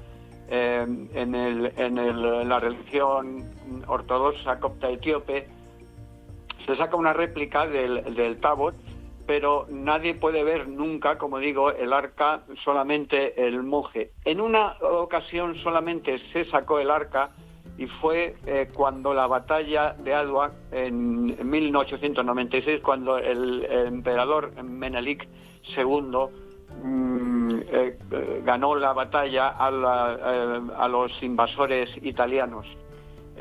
en, 0.50 1.36
el, 1.36 1.72
en, 1.78 2.50
la 2.50 2.60
religión 2.60 3.50
ortodoxa 3.88 4.60
copta 4.60 4.90
etíope, 4.90 5.48
se 6.66 6.76
saca 6.76 6.96
una 6.96 7.14
réplica 7.14 7.66
del, 7.66 8.14
del 8.16 8.40
Tabot 8.40 8.76
pero 9.32 9.66
nadie 9.70 10.14
puede 10.14 10.44
ver 10.44 10.68
nunca, 10.68 11.18
como 11.18 11.40
digo, 11.40 11.72
el 11.72 11.94
arca, 11.94 12.42
solamente 12.66 13.48
el 13.48 13.64
monje. 13.64 14.12
En 14.26 14.42
una 14.42 14.76
ocasión 14.82 15.56
solamente 15.64 16.20
se 16.34 16.44
sacó 16.52 16.80
el 16.80 16.92
arca 16.92 17.32
y 17.78 17.88
fue 17.88 18.36
eh, 18.46 18.70
cuando 18.74 19.14
la 19.14 19.28
batalla 19.28 19.94
de 19.94 20.14
Adwa 20.14 20.52
en, 20.72 21.50
1896, 21.50 22.82
cuando 22.82 23.18
el, 23.18 23.66
emperador 23.66 24.52
Menelik 24.64 25.28
II 25.78 26.18
mm, 26.84 27.31
eh, 27.68 27.98
ganó 28.44 28.76
la 28.76 28.94
batalla 28.94 29.50
a, 29.50 29.68
a 29.68 30.88
los 30.88 31.24
invasores 31.24 31.90
italianos. 32.02 32.66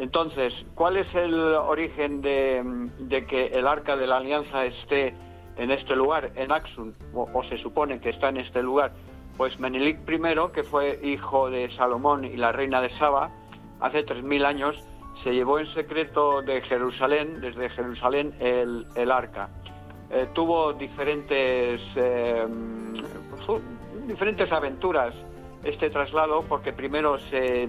Entonces, 0.01 0.55
¿cuál 0.75 0.97
es 0.97 1.15
el 1.15 1.35
origen 1.35 2.23
de, 2.23 3.27
que 3.29 3.47
el 3.49 3.67
arca 3.67 3.97
de 3.97 4.07
la 4.07 4.17
alianza 4.17 4.65
esté 4.65 5.15
en 5.57 5.71
este 5.71 5.95
lugar, 5.95 6.33
en 6.37 6.51
Axum, 6.53 6.95
o, 7.15 7.45
se 7.45 7.59
supone 7.59 8.01
que 8.01 8.09
está 8.09 8.31
en 8.31 8.39
este 8.39 8.63
lugar, 8.63 8.93
pues 9.37 9.61
Menelik 9.61 9.99
I, 10.09 10.53
que 10.55 10.63
fue 10.63 10.99
hijo 11.03 11.51
de 11.51 11.71
Salomón 11.77 12.25
y 12.25 12.37
la 12.39 12.51
reina 12.51 12.81
de 12.81 12.89
Saba, 12.99 13.31
hace 13.81 14.07
3.000 14.07 14.45
años 14.47 14.77
se 15.23 15.35
llevó 15.35 15.59
en 15.59 15.67
secreto 15.75 16.41
de 16.41 16.63
Jerusalén, 16.63 17.41
desde 17.43 17.69
Jerusalén, 17.69 18.35
el, 18.41 19.11
arca. 19.11 19.51
Eh, 20.11 20.29
tuvo 20.33 20.73
diferentes, 20.73 21.81
eh, 21.95 22.47
diferentes 24.11 24.51
aventuras 24.53 25.15
este 25.65 25.91
traslado, 25.91 26.43
porque 26.49 26.73
primero 26.73 27.19
se 27.31 27.69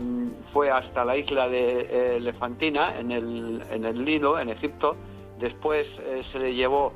fue 0.53 0.69
hasta 0.69 1.03
la 1.05 1.17
isla 1.17 1.47
de 1.49 1.81
eh, 1.81 2.17
Elefantina, 2.17 2.97
en 2.97 3.11
el, 3.11 3.63
en 3.69 3.85
el 3.85 4.03
Nilo, 4.05 4.39
en 4.39 4.49
Egipto, 4.49 4.95
después 5.39 5.87
se 6.31 6.39
le 6.39 6.53
llevó 6.53 6.93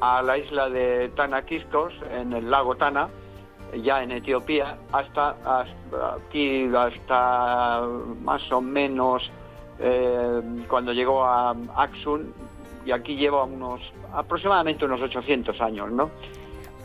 a 0.00 0.22
la 0.22 0.38
isla 0.38 0.68
de 0.68 1.08
Tanakiscos, 1.16 1.92
en 2.12 2.32
el 2.32 2.50
lago 2.50 2.76
Tana, 2.76 3.08
ya 3.82 4.02
en 4.02 4.12
Etiopía, 4.12 4.78
hasta, 4.92 5.36
aquí, 6.16 6.70
hasta 6.74 7.82
más 8.22 8.50
o 8.52 8.60
menos 8.60 9.30
eh, 9.78 10.40
cuando 10.68 10.92
llegó 10.92 11.24
a 11.24 11.54
Axun, 11.76 12.32
y 12.86 12.92
aquí 12.92 13.16
lleva 13.16 13.44
unos 13.44 13.80
aproximadamente 14.14 14.84
unos 14.84 15.02
800 15.02 15.60
años, 15.60 15.90
¿no? 15.90 16.10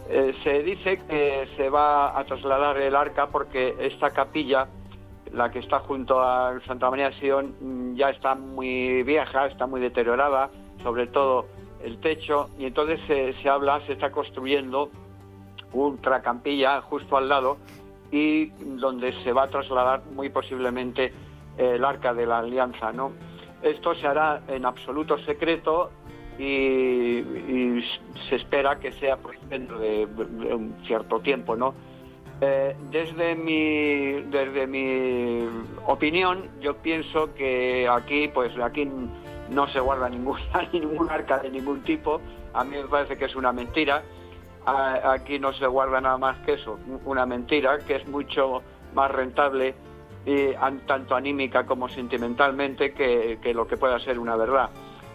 Eh, 0.10 0.36
se 0.44 0.64
dice 0.64 1.00
que 1.08 1.48
se 1.56 1.70
va 1.70 2.18
a 2.18 2.26
trasladar 2.26 2.78
el 2.78 2.96
arca 2.96 3.28
porque 3.28 3.76
esta 3.80 4.12
capilla, 4.12 4.68
la 5.32 5.50
que 5.50 5.60
está 5.60 5.80
junto 5.80 6.22
a 6.22 6.60
Santa 6.68 6.90
María 6.90 7.10
de 7.10 7.20
Sion, 7.20 7.96
ya 7.96 8.10
está 8.10 8.36
muy 8.36 9.04
vieja, 9.04 9.48
está 9.48 9.66
muy 9.66 9.80
deteriorada, 9.80 10.50
sobre 10.84 11.08
todo 11.08 11.46
el 11.84 12.00
techo 12.00 12.50
y 12.58 12.66
entonces 12.66 13.00
se, 13.08 13.50
habla, 13.50 13.82
se 13.86 13.94
está 13.94 14.12
construyendo 14.12 14.90
otra 15.74 16.22
campilla 16.22 16.82
justo 16.82 17.18
al 17.18 17.30
lado 17.30 17.58
y 18.12 18.48
donde 18.78 19.12
se 19.24 19.34
va 19.34 19.44
a 19.44 19.50
trasladar 19.50 20.04
muy 20.14 20.30
posiblemente 20.30 21.14
el 21.58 21.84
arca 21.84 22.14
de 22.14 22.26
la 22.26 22.40
alianza, 22.40 22.92
¿no? 22.92 23.12
Esto 23.62 23.96
se 23.96 24.06
hará 24.06 24.42
en 24.48 24.66
absoluto 24.66 25.18
secreto 25.20 25.90
y, 26.38 27.84
se 28.30 28.36
espera 28.36 28.80
que 28.80 28.92
sea 28.92 29.18
pues, 29.18 29.38
dentro 29.50 29.80
de, 29.80 30.06
un 30.06 30.76
cierto 30.86 31.20
tiempo, 31.20 31.56
¿no? 31.56 31.74
Eh, 32.42 32.76
desde 32.90 33.36
mi 33.36 34.22
desde 34.30 34.68
mi 34.68 35.48
opinión, 35.86 36.50
yo 36.62 36.76
pienso 36.78 37.34
que 37.36 37.88
aquí, 37.90 38.28
pues 38.28 38.58
aquí 38.60 38.90
no 39.50 39.68
se 39.68 39.80
guarda 39.80 40.10
ninguna, 40.10 40.42
ningún 40.74 41.10
arca 41.10 41.40
de 41.40 41.50
ningún 41.50 41.82
tipo. 41.84 42.20
A 42.54 42.64
mí 42.64 42.76
me 42.78 42.84
parece 42.84 43.18
que 43.18 43.26
es 43.26 43.36
una 43.36 43.52
mentira. 43.52 44.04
Aquí 44.66 45.40
no 45.40 45.52
se 45.54 45.68
guarda 45.68 46.00
nada 46.00 46.18
más 46.18 46.38
que 46.46 46.54
eso, 46.54 46.80
una 47.04 47.26
mentira, 47.26 47.80
que 47.80 47.96
es 47.96 48.08
mucho 48.08 48.62
más 48.94 49.12
rentable 49.12 49.76
y 50.26 50.54
tanto 50.88 51.16
anímica 51.16 51.66
como 51.66 51.90
sentimentalmente 51.90 52.94
que, 52.94 53.54
lo 53.54 53.68
que 53.68 53.78
pueda 53.78 54.00
ser 54.00 54.20
una 54.20 54.36
verdad. 54.36 54.70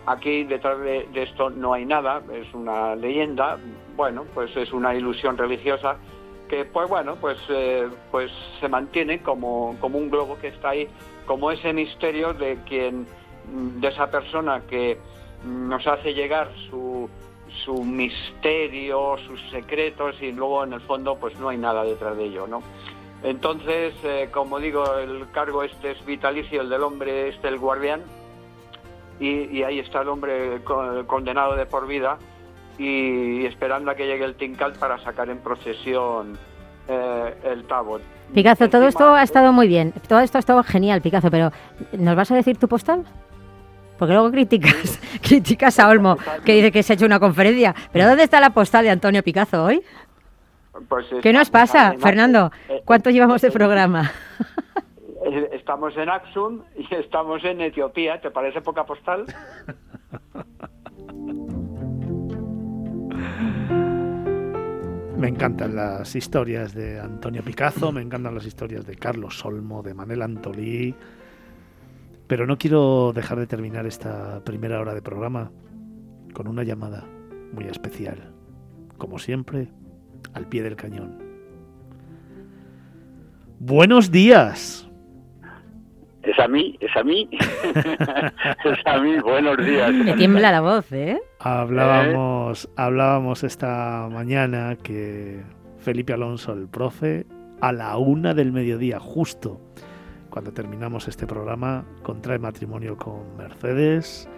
Aquí 0.09 0.44
detrás 0.44 0.81
de, 0.81 1.07
esto 1.12 1.51
no 1.51 1.75
hay 1.75 1.85
nada, 1.85 2.23
es 2.33 2.55
una 2.55 2.97
leyenda, 2.97 3.59
bueno, 3.94 4.25
pues 4.33 4.57
es 4.57 4.73
una 4.73 4.94
ilusión 4.94 5.37
religiosa 5.37 5.97
que 6.49 6.64
pues 6.64 6.88
bueno, 6.88 7.16
pues, 7.16 7.37
eh, 7.51 7.87
pues 8.11 8.33
se 8.59 8.71
mantiene 8.71 9.23
como, 9.23 9.77
como 9.81 9.99
un 9.99 10.09
globo 10.11 10.38
que 10.38 10.49
está 10.49 10.71
ahí, 10.71 10.88
como 11.27 11.51
ese 11.51 11.75
misterio 11.75 12.33
de 12.33 12.57
quien 12.66 13.07
de 13.53 13.88
esa 13.88 14.11
persona 14.11 14.62
que 14.66 14.99
nos 15.44 15.87
hace 15.87 16.14
llegar 16.14 16.51
su, 16.71 17.11
su 17.66 17.85
misterio, 17.85 19.18
sus 19.27 19.38
secretos 19.51 20.16
y 20.23 20.33
luego 20.33 20.64
en 20.64 20.73
el 20.73 20.81
fondo 20.81 21.16
pues 21.16 21.38
no 21.38 21.51
hay 21.51 21.59
nada 21.59 21.85
detrás 21.85 22.16
de 22.16 22.25
ello, 22.25 22.47
¿no? 22.47 22.62
Entonces, 23.23 23.92
eh, 24.05 24.31
como 24.33 24.59
digo, 24.59 24.97
el 24.97 25.31
cargo 25.33 25.64
este 25.64 25.90
es 25.90 26.07
vitalicio, 26.07 26.62
el 26.62 26.71
del 26.71 26.83
hombre 26.83 27.29
este 27.29 27.49
el 27.49 27.59
guardián 27.59 28.03
y, 29.20 29.62
ahí 29.62 29.78
está 29.78 30.02
el 30.02 30.09
hombre 30.09 30.61
condenado 31.07 31.57
de 31.57 31.66
por 31.66 31.87
vida 31.87 32.18
y 32.78 33.44
esperando 33.46 33.90
a 33.90 33.94
que 33.94 34.07
llegue 34.07 34.24
el 34.24 34.37
Tincal 34.37 34.74
para 34.74 34.98
sacar 34.98 35.28
en 35.28 35.38
procesión 35.38 36.38
eh, 36.87 37.35
el 37.44 37.64
Tabot. 37.64 38.00
Picazo, 38.33 38.68
todo 38.68 38.87
esto 38.87 39.14
ha 39.14 39.22
estado 39.22 39.52
muy 39.52 39.66
bien, 39.66 39.92
todo 40.07 40.20
esto 40.20 40.38
ha 40.38 40.40
estado 40.40 40.62
genial, 40.62 41.00
Picazo, 41.00 41.31
pero 41.31 41.50
¿nos 41.92 42.14
vas 42.14 42.31
a 42.31 42.37
decir 42.37 42.59
tu 42.59 42.68
postal? 42.68 43.04
Porque 43.98 44.14
luego 44.14 44.31
criticas, 44.31 45.00
criticas 45.22 45.78
a 45.81 45.88
Olmo, 45.88 46.16
que 46.44 46.54
dice 46.54 46.70
que 46.70 46.83
se 46.83 46.92
ha 46.92 46.94
hecho 46.94 47.07
una 47.07 47.18
conferencia. 47.18 47.74
Pero 47.92 48.07
¿dónde 48.07 48.22
está 48.22 48.38
la 48.40 48.50
postal 48.50 48.85
de 48.85 48.90
Antonio 48.90 49.22
Picazo 49.24 49.64
hoy? 49.64 49.83
Pues 50.88 51.07
¿Qué 51.22 51.33
nos 51.33 51.50
pasa, 51.50 51.96
Fernando? 51.98 52.52
Eh, 52.68 52.83
¿Cuánto 52.85 53.11
llevamos 53.11 53.42
de 53.42 53.50
programa? 53.50 54.12
Eh, 55.31 55.51
estamos 55.53 55.95
en 55.97 56.09
Axum 56.09 56.62
y 56.77 56.95
estamos 56.95 57.45
en 57.45 57.61
Etiopía. 57.61 58.21
¿Te 58.21 58.31
parece 58.31 58.61
poca 58.61 58.85
postal? 58.85 59.27
Me 65.19 65.27
encantan 65.27 65.75
las 65.75 66.14
historias 66.14 66.75
de 66.75 67.01
Antonio 67.01 67.43
Picazo, 67.43 67.91
me 67.91 68.01
encantan 68.01 68.37
las 68.37 68.47
historias 68.47 68.87
de 68.87 68.95
Carlos 68.95 69.45
Olmo, 69.45 69.83
de 69.83 69.93
Manel 69.93 70.23
Antolí, 70.23 70.95
pero 72.29 72.47
no 72.47 72.57
quiero 72.57 73.12
dejar 73.12 73.41
de 73.41 73.49
terminar 73.49 73.85
esta 73.85 74.45
primera 74.45 74.81
hora 74.81 74.95
de 74.95 75.03
programa 75.03 75.51
con 76.33 76.47
una 76.47 76.62
llamada 76.62 77.05
muy 77.53 77.64
especial. 77.64 78.33
Como 78.97 79.19
siempre, 79.19 79.73
al 80.35 80.47
pie 80.47 80.62
del 80.62 80.77
cañón. 80.77 81.19
Buenos 83.59 84.12
días. 84.12 84.88
Es 86.29 86.38
a 86.38 86.47
mí, 86.47 86.77
es 86.81 86.95
a 86.95 87.03
mí. 87.03 87.27
es 87.33 88.79
a 88.85 88.99
mí, 88.99 89.19
buenos 89.21 89.57
días. 89.64 89.91
Me 89.91 90.12
tiembla 90.12 90.53
la 90.53 90.61
voz, 90.61 90.93
¿eh? 90.93 91.19
Hablábamos, 91.38 92.69
hablábamos 92.77 93.45
esta 93.45 94.07
mañana 94.12 94.77
que 94.83 95.41
Felipe 95.79 96.12
Alonso, 96.12 96.53
el 96.53 96.69
profe, 96.69 97.25
a 97.62 97.73
la 97.73 97.97
una 97.97 98.35
del 98.35 98.53
mediodía, 98.53 99.01
justo 99.01 99.59
cuando 100.29 100.53
terminamos 100.53 101.09
este 101.09 101.27
programa, 101.27 101.87
contrae 102.03 102.38
matrimonio 102.38 102.99
con 102.99 103.35
Mercedes. 103.38 104.29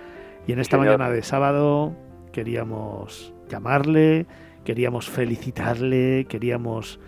Y 0.47 0.53
en 0.53 0.61
esta 0.61 0.79
mañana 0.79 1.11
de 1.11 1.25
sábado 1.25 1.97
queríamos 2.33 3.35
llamarle, 3.49 4.27
queríamos 4.63 5.11
felicitarle, 5.11 6.25
queríamos 6.29 7.01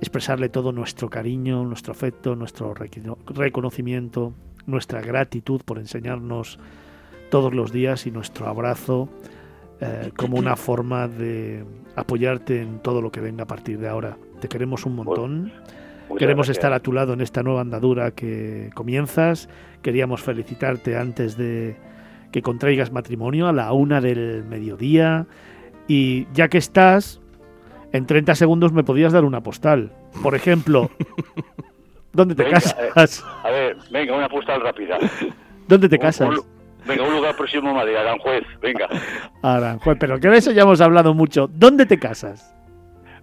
expresarle 0.00 0.48
todo 0.48 0.72
nuestro 0.72 1.08
cariño, 1.08 1.64
nuestro 1.64 1.92
afecto, 1.92 2.36
nuestro 2.36 2.74
reconocimiento, 2.74 4.34
nuestra 4.66 5.00
gratitud 5.00 5.60
por 5.64 5.78
enseñarnos 5.78 6.58
todos 7.30 7.54
los 7.54 7.72
días 7.72 8.06
y 8.06 8.10
nuestro 8.10 8.46
abrazo 8.46 9.08
eh, 9.80 10.10
como 10.16 10.38
una 10.38 10.56
forma 10.56 11.06
de 11.06 11.64
apoyarte 11.96 12.62
en 12.62 12.78
todo 12.78 13.02
lo 13.02 13.10
que 13.10 13.20
venga 13.20 13.44
a 13.44 13.46
partir 13.46 13.78
de 13.78 13.88
ahora. 13.88 14.16
Te 14.40 14.48
queremos 14.48 14.86
un 14.86 14.96
montón. 14.96 15.52
Queremos 16.18 16.48
estar 16.48 16.72
a 16.72 16.80
tu 16.80 16.92
lado 16.92 17.12
en 17.12 17.20
esta 17.20 17.42
nueva 17.42 17.60
andadura 17.60 18.12
que 18.12 18.70
comienzas. 18.74 19.48
Queríamos 19.82 20.22
felicitarte 20.22 20.96
antes 20.96 21.36
de 21.36 21.76
que 22.32 22.42
contraigas 22.42 22.92
matrimonio 22.92 23.48
a 23.48 23.52
la 23.52 23.72
una 23.72 24.00
del 24.00 24.44
mediodía. 24.44 25.26
Y 25.88 26.26
ya 26.32 26.48
que 26.48 26.58
estás, 26.58 27.20
en 27.96 28.06
30 28.06 28.34
segundos 28.34 28.72
me 28.72 28.84
podías 28.84 29.12
dar 29.12 29.24
una 29.24 29.42
postal. 29.42 29.92
Por 30.22 30.34
ejemplo, 30.34 30.90
¿dónde 32.12 32.34
te 32.34 32.48
casas? 32.48 33.24
a 33.42 33.50
ver, 33.50 33.76
venga, 33.90 34.16
una 34.16 34.28
postal 34.28 34.60
rápida. 34.60 34.98
¿Dónde 35.68 35.88
te 35.88 35.98
casas? 35.98 36.28
venga, 36.86 37.02
un 37.02 37.14
lugar 37.14 37.36
próximo 37.36 37.70
a 37.70 37.74
Madrid, 37.74 37.96
Aranjuez, 37.96 38.44
venga. 38.60 38.88
Aranjuez, 39.42 39.96
pero 39.98 40.20
que 40.20 40.28
de 40.28 40.38
eso 40.38 40.52
ya 40.52 40.62
hemos 40.62 40.80
hablado 40.80 41.14
mucho. 41.14 41.48
¿Dónde 41.52 41.86
te 41.86 41.98
casas? 41.98 42.52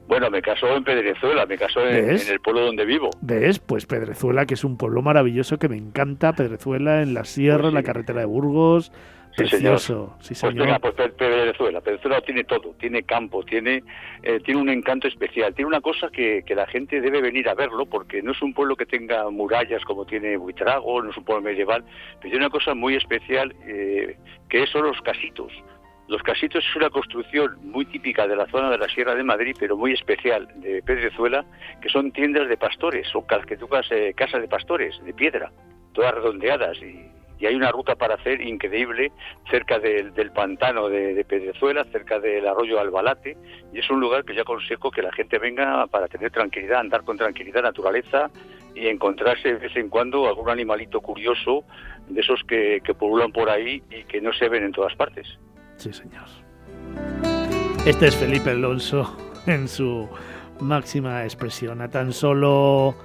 Bueno, 0.08 0.30
me 0.30 0.42
casó 0.42 0.68
en 0.76 0.84
Pedrezuela, 0.84 1.46
me 1.46 1.58
casó 1.58 1.88
en, 1.88 2.10
el 2.10 2.40
pueblo 2.42 2.66
donde 2.66 2.86
vivo. 2.86 3.10
¿Ves? 3.22 3.60
Pues 3.60 3.86
Pedrezuela, 3.86 4.46
que 4.46 4.56
es 4.56 4.64
un 4.64 4.78
pueblo 4.78 5.02
maravilloso 5.02 5.58
que 5.58 5.70
me 5.70 5.78
encanta. 5.78 6.34
Pedrezuela, 6.34 7.02
en 7.02 7.14
la 7.14 7.24
sierra, 7.24 7.62
pues 7.62 7.70
en 7.70 7.76
la 7.76 7.84
carretera 7.84 8.20
de 8.20 8.26
Burgos. 8.26 8.92
Precioso, 9.36 10.16
sí, 10.20 10.36
señor. 10.36 10.56
Pues 10.56 10.66
venga, 10.66 10.80
pues 10.80 11.12
Pedrezuela. 11.14 11.82
Pedrezuela 11.82 12.22
tiene 12.22 12.44
todo, 12.44 12.76
tiene 12.80 13.04
campo, 13.04 13.44
tiene, 13.44 13.84
eh, 14.22 14.40
tiene 14.46 14.62
un 14.62 14.70
encanto 14.70 15.08
especial, 15.08 15.54
tiene 15.56 15.68
una 15.68 15.82
cosa 15.82 16.10
que, 16.10 16.44
que, 16.46 16.54
la 16.54 16.68
gente 16.68 17.02
debe 17.02 17.22
venir 17.22 17.50
a 17.50 17.56
verlo, 17.56 17.86
porque 17.86 18.22
no 18.22 18.32
es 18.32 18.42
un 18.42 18.54
pueblo 18.54 18.76
que 18.76 18.86
tenga 18.86 19.30
murallas 19.30 19.84
como 19.86 20.06
tiene 20.06 20.38
Buitrago, 20.38 21.02
no 21.02 21.10
es 21.10 21.18
un 21.18 21.24
pueblo 21.24 21.42
medieval, 21.42 21.84
pero 22.20 22.32
tiene 22.32 22.46
una 22.46 22.50
cosa 22.50 22.76
muy 22.76 22.96
especial 22.96 23.56
eh, 23.66 24.18
que 24.50 24.68
son 24.68 24.84
los 24.84 25.02
casitos. 25.02 25.52
Los 26.08 26.22
casitos 26.22 26.64
es 26.64 26.76
una 26.76 26.90
construcción 26.90 27.58
muy 27.64 27.86
típica 27.86 28.28
de 28.28 28.36
la 28.36 28.46
zona 28.48 28.70
de 28.70 28.78
la 28.78 28.90
Sierra 28.90 29.16
de 29.16 29.24
Madrid, 29.24 29.56
pero 29.58 29.78
muy 29.78 29.94
especial 29.94 30.48
de 30.58 30.84
Pedrezuela, 30.84 31.46
que 31.82 31.90
son 31.90 32.12
tiendas 32.12 32.50
de 32.50 32.58
pastores, 32.58 33.08
son 33.08 33.26
eh, 33.90 34.14
casas 34.16 34.42
de 34.42 34.48
pastores, 34.48 35.02
de 35.04 35.14
piedra, 35.14 35.52
todas 35.94 36.14
redondeadas 36.14 36.78
y 36.84 37.10
y 37.44 37.46
hay 37.46 37.56
una 37.56 37.74
ruta 37.74 37.96
para 37.96 38.16
hacer 38.16 38.40
increíble 38.40 39.12
cerca 39.52 39.78
del, 39.78 40.14
pantano 40.34 40.88
de, 40.88 41.26
Pedrezuela, 41.28 41.84
cerca 41.92 42.18
del 42.18 42.48
arroyo 42.48 42.80
Albalate, 42.80 43.36
y 43.74 43.80
es 43.80 43.90
un 43.90 44.00
lugar 44.00 44.24
que 44.24 44.34
yo 44.34 44.44
aconsejo 44.44 44.90
que 44.90 45.02
la 45.02 45.12
gente 45.12 45.40
venga 45.40 45.86
para 45.88 46.08
tener 46.08 46.32
tranquilidad, 46.32 46.80
andar 46.80 47.04
con 47.04 47.18
tranquilidad, 47.18 47.62
naturaleza 47.62 48.32
y 48.74 48.88
encontrarse 48.88 49.50
de 49.50 49.56
vez 49.56 49.76
en 49.76 49.90
cuando 49.90 50.26
algún 50.26 50.50
animalito 50.50 51.02
curioso 51.02 51.66
de 52.08 52.22
esos 52.22 52.42
que, 52.48 52.80
que 52.82 52.94
pululan 52.94 53.34
por 53.34 53.50
ahí 53.50 53.84
y 53.92 54.06
que 54.06 54.22
no 54.22 54.32
se 54.32 54.48
ven 54.48 54.64
en 54.64 54.72
todas 54.72 54.96
partes. 54.96 55.28
Sí, 55.76 55.92
señor. 55.92 56.24
Este 57.86 58.08
es 58.08 58.16
Felipe 58.16 58.52
Alonso 58.52 59.18
en 59.48 59.68
su 59.68 60.08
máxima 60.62 61.26
expresión. 61.26 61.82
A 61.82 61.90
tan 61.90 62.14
solo 62.14 62.96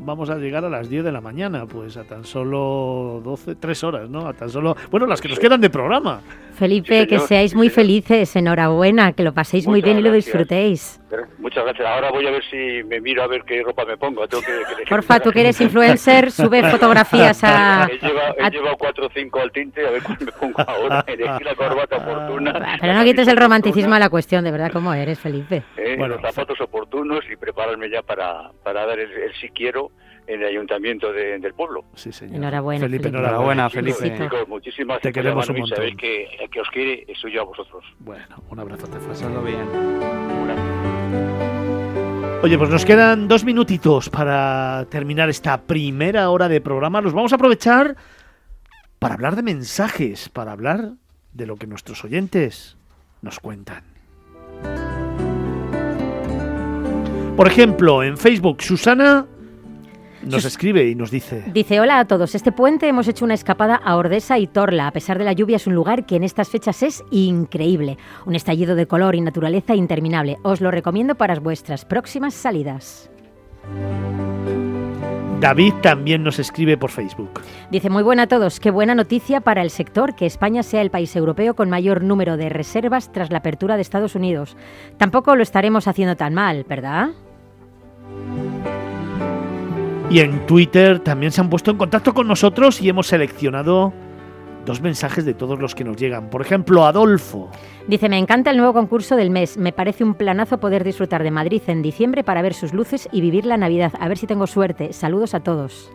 vamos 0.00 0.30
a 0.30 0.36
llegar 0.36 0.64
a 0.64 0.70
las 0.70 0.88
10 0.88 1.04
de 1.04 1.12
la 1.12 1.20
mañana, 1.20 1.66
pues 1.66 1.96
a 1.96 2.04
tan 2.04 2.24
solo 2.24 3.20
12, 3.24 3.56
3 3.56 3.84
horas, 3.84 4.10
¿no? 4.10 4.26
A 4.26 4.32
tan 4.32 4.48
solo, 4.48 4.76
bueno, 4.90 5.06
las 5.06 5.20
que 5.20 5.28
nos 5.28 5.38
quedan 5.38 5.60
de 5.60 5.70
programa. 5.70 6.20
Felipe, 6.52 7.06
que 7.06 7.18
seáis 7.18 7.54
muy 7.54 7.70
felices, 7.70 8.34
enhorabuena, 8.36 9.12
que 9.12 9.22
lo 9.22 9.32
paséis 9.32 9.66
muy 9.66 9.82
bien 9.82 9.98
y 9.98 10.02
lo 10.02 10.12
disfrutéis. 10.12 11.00
Muchas 11.38 11.64
gracias. 11.64 11.86
Ahora 11.86 12.10
voy 12.10 12.26
a 12.26 12.30
ver 12.30 12.42
si 12.50 12.82
me 12.84 13.00
miro 13.00 13.22
a 13.22 13.26
ver 13.26 13.42
qué 13.44 13.62
ropa 13.62 13.84
me 13.84 13.96
pongo. 13.96 14.26
Tengo 14.26 14.42
que, 14.42 14.84
Porfa, 14.88 15.20
tú 15.20 15.30
que 15.30 15.40
eres 15.40 15.60
influencer, 15.60 16.30
sube 16.30 16.62
fotografías 16.70 17.42
a... 17.44 17.88
He 17.90 17.98
llevado, 17.98 18.34
he 18.38 18.50
llevado 18.50 18.76
cuatro 18.78 19.06
o 19.06 19.10
cinco 19.14 19.40
al 19.40 19.52
tinte, 19.52 19.86
a 19.86 19.90
ver 19.90 20.02
cuál 20.02 20.18
me 20.20 20.32
pongo 20.32 20.62
ahora. 20.66 21.04
Elegí 21.06 21.44
la 21.44 21.54
corbata 21.54 21.96
oportuna. 21.96 22.78
Pero 22.80 22.94
no 22.94 23.04
quites 23.04 23.28
el 23.28 23.36
romanticismo 23.36 23.94
a 23.94 23.98
la 23.98 24.08
cuestión, 24.08 24.44
de 24.44 24.52
verdad, 24.52 24.70
¿cómo 24.72 24.94
eres, 24.94 25.18
Felipe? 25.18 25.62
Eh, 25.76 25.96
bueno, 25.98 26.16
los 26.16 26.22
zapatos 26.22 26.60
oportunos 26.60 27.20
y 27.30 27.36
prepararme 27.36 27.90
ya 27.90 28.02
para, 28.02 28.50
para 28.62 28.86
dar 28.86 28.98
el, 28.98 29.10
el 29.10 29.34
si 29.34 29.50
quiero 29.50 29.90
en 30.34 30.42
el 30.42 30.48
ayuntamiento 30.48 31.12
del 31.12 31.54
pueblo. 31.54 31.84
Sí, 31.94 32.12
señor. 32.12 32.36
Enhorabuena. 32.36 32.80
Felipe, 32.80 33.08
enhorabuena, 33.08 33.70
Felipe. 33.70 34.18
Chicos, 34.18 34.48
muchísimas 34.48 35.00
Te 35.00 35.12
queremos 35.12 35.48
un 35.48 35.58
montón. 35.58 35.76
Sabéis 35.76 35.96
que 35.96 36.24
el 36.40 36.50
que 36.50 36.60
os 36.60 36.68
quiere 36.70 37.06
soy 37.14 37.32
yo 37.32 37.42
a 37.42 37.44
vosotros. 37.44 37.84
Bueno, 37.98 38.42
un 38.50 38.58
abrazo, 38.58 38.86
te 38.86 38.98
Pasando 38.98 39.42
bien. 39.42 39.68
Oye, 42.42 42.58
pues 42.58 42.70
nos 42.70 42.84
quedan 42.84 43.28
dos 43.28 43.44
minutitos 43.44 44.10
para 44.10 44.86
terminar 44.90 45.28
esta 45.28 45.60
primera 45.62 46.28
hora 46.30 46.48
de 46.48 46.60
programa. 46.60 47.00
Los 47.00 47.12
vamos 47.12 47.32
a 47.32 47.36
aprovechar 47.36 47.96
para 48.98 49.14
hablar 49.14 49.36
de 49.36 49.42
mensajes, 49.42 50.28
para 50.28 50.52
hablar 50.52 50.92
de 51.32 51.46
lo 51.46 51.56
que 51.56 51.66
nuestros 51.66 52.04
oyentes 52.04 52.76
nos 53.20 53.38
cuentan. 53.38 53.84
Por 57.36 57.46
ejemplo, 57.46 58.02
en 58.02 58.18
Facebook, 58.18 58.62
Susana 58.62 59.26
nos 60.24 60.44
escribe 60.44 60.88
y 60.88 60.94
nos 60.94 61.10
dice. 61.10 61.44
Dice, 61.52 61.80
hola 61.80 61.98
a 61.98 62.04
todos, 62.06 62.34
este 62.34 62.52
puente 62.52 62.88
hemos 62.88 63.08
hecho 63.08 63.24
una 63.24 63.34
escapada 63.34 63.76
a 63.76 63.96
Ordesa 63.96 64.38
y 64.38 64.46
Torla. 64.46 64.86
A 64.86 64.92
pesar 64.92 65.18
de 65.18 65.24
la 65.24 65.32
lluvia 65.32 65.56
es 65.56 65.66
un 65.66 65.74
lugar 65.74 66.06
que 66.06 66.16
en 66.16 66.24
estas 66.24 66.48
fechas 66.48 66.82
es 66.82 67.02
increíble. 67.10 67.98
Un 68.26 68.34
estallido 68.34 68.74
de 68.74 68.86
color 68.86 69.14
y 69.14 69.20
naturaleza 69.20 69.74
interminable. 69.74 70.38
Os 70.42 70.60
lo 70.60 70.70
recomiendo 70.70 71.14
para 71.14 71.38
vuestras 71.40 71.84
próximas 71.84 72.34
salidas. 72.34 73.10
David 75.40 75.74
también 75.82 76.22
nos 76.22 76.38
escribe 76.38 76.76
por 76.76 76.90
Facebook. 76.90 77.40
Dice, 77.68 77.90
muy 77.90 78.04
buena 78.04 78.22
a 78.22 78.26
todos, 78.28 78.60
qué 78.60 78.70
buena 78.70 78.94
noticia 78.94 79.40
para 79.40 79.62
el 79.62 79.70
sector 79.70 80.14
que 80.14 80.24
España 80.24 80.62
sea 80.62 80.82
el 80.82 80.90
país 80.92 81.16
europeo 81.16 81.54
con 81.54 81.68
mayor 81.68 82.04
número 82.04 82.36
de 82.36 82.48
reservas 82.48 83.10
tras 83.10 83.32
la 83.32 83.38
apertura 83.38 83.74
de 83.74 83.82
Estados 83.82 84.14
Unidos. 84.14 84.56
Tampoco 84.98 85.34
lo 85.34 85.42
estaremos 85.42 85.88
haciendo 85.88 86.16
tan 86.16 86.34
mal, 86.34 86.64
¿verdad? 86.68 87.08
Y 90.12 90.20
en 90.20 90.44
Twitter 90.44 90.98
también 90.98 91.32
se 91.32 91.40
han 91.40 91.48
puesto 91.48 91.70
en 91.70 91.78
contacto 91.78 92.12
con 92.12 92.28
nosotros 92.28 92.82
y 92.82 92.88
hemos 92.90 93.06
seleccionado 93.06 93.94
dos 94.66 94.82
mensajes 94.82 95.24
de 95.24 95.32
todos 95.32 95.58
los 95.58 95.74
que 95.74 95.84
nos 95.84 95.96
llegan. 95.96 96.28
Por 96.28 96.42
ejemplo, 96.42 96.84
Adolfo. 96.84 97.48
Dice, 97.88 98.10
me 98.10 98.18
encanta 98.18 98.50
el 98.50 98.58
nuevo 98.58 98.74
concurso 98.74 99.16
del 99.16 99.30
mes. 99.30 99.56
Me 99.56 99.72
parece 99.72 100.04
un 100.04 100.12
planazo 100.12 100.58
poder 100.58 100.84
disfrutar 100.84 101.22
de 101.22 101.30
Madrid 101.30 101.62
en 101.66 101.80
diciembre 101.80 102.24
para 102.24 102.42
ver 102.42 102.52
sus 102.52 102.74
luces 102.74 103.08
y 103.10 103.22
vivir 103.22 103.46
la 103.46 103.56
Navidad. 103.56 103.94
A 104.00 104.08
ver 104.08 104.18
si 104.18 104.26
tengo 104.26 104.46
suerte. 104.46 104.92
Saludos 104.92 105.32
a 105.34 105.40
todos. 105.40 105.90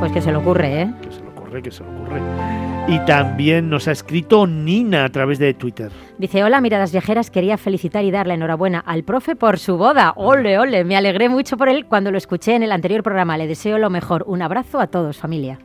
Pues 0.00 0.10
que 0.10 0.22
se 0.22 0.30
le 0.30 0.38
ocurre, 0.38 0.80
¿eh? 0.80 0.94
Que 1.02 1.12
se 1.12 1.20
le 1.20 1.28
ocurre, 1.28 1.62
que 1.62 1.70
se 1.70 1.84
le 1.84 1.90
ocurre. 1.90 2.53
Y 2.86 2.98
también 3.06 3.70
nos 3.70 3.88
ha 3.88 3.92
escrito 3.92 4.46
Nina 4.46 5.06
a 5.06 5.08
través 5.08 5.38
de 5.38 5.54
Twitter. 5.54 5.90
Dice, 6.18 6.44
hola 6.44 6.60
miradas 6.60 6.92
viajeras, 6.92 7.30
quería 7.30 7.56
felicitar 7.56 8.04
y 8.04 8.10
darle 8.10 8.34
enhorabuena 8.34 8.78
al 8.78 9.04
profe 9.04 9.36
por 9.36 9.58
su 9.58 9.78
boda. 9.78 10.12
Ole, 10.16 10.58
ole, 10.58 10.84
me 10.84 10.94
alegré 10.94 11.30
mucho 11.30 11.56
por 11.56 11.70
él 11.70 11.86
cuando 11.86 12.10
lo 12.10 12.18
escuché 12.18 12.54
en 12.54 12.62
el 12.62 12.72
anterior 12.72 13.02
programa. 13.02 13.38
Le 13.38 13.46
deseo 13.46 13.78
lo 13.78 13.88
mejor. 13.88 14.24
Un 14.26 14.42
abrazo 14.42 14.80
a 14.80 14.88
todos, 14.88 15.16
familia. 15.16 15.58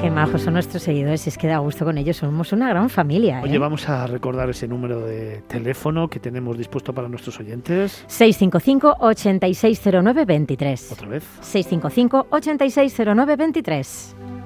Qué 0.00 0.10
majos 0.10 0.42
son 0.42 0.54
nuestros 0.54 0.82
seguidores, 0.82 1.28
es 1.28 1.38
que 1.38 1.46
da 1.46 1.58
gusto 1.58 1.84
con 1.84 1.98
ellos, 1.98 2.16
somos 2.16 2.52
una 2.52 2.70
gran 2.70 2.88
familia. 2.88 3.42
Oye, 3.44 3.56
¿eh? 3.56 3.58
vamos 3.58 3.86
a 3.88 4.06
recordar 4.06 4.48
ese 4.48 4.66
número 4.66 5.02
de 5.02 5.42
teléfono 5.46 6.08
que 6.08 6.18
tenemos 6.18 6.56
dispuesto 6.56 6.94
para 6.94 7.06
nuestros 7.06 7.38
oyentes. 7.38 8.02
655-8609-23. 8.08 10.92
Otra 10.92 11.08
vez. 11.08 11.22
655-8609-23. 11.42 14.39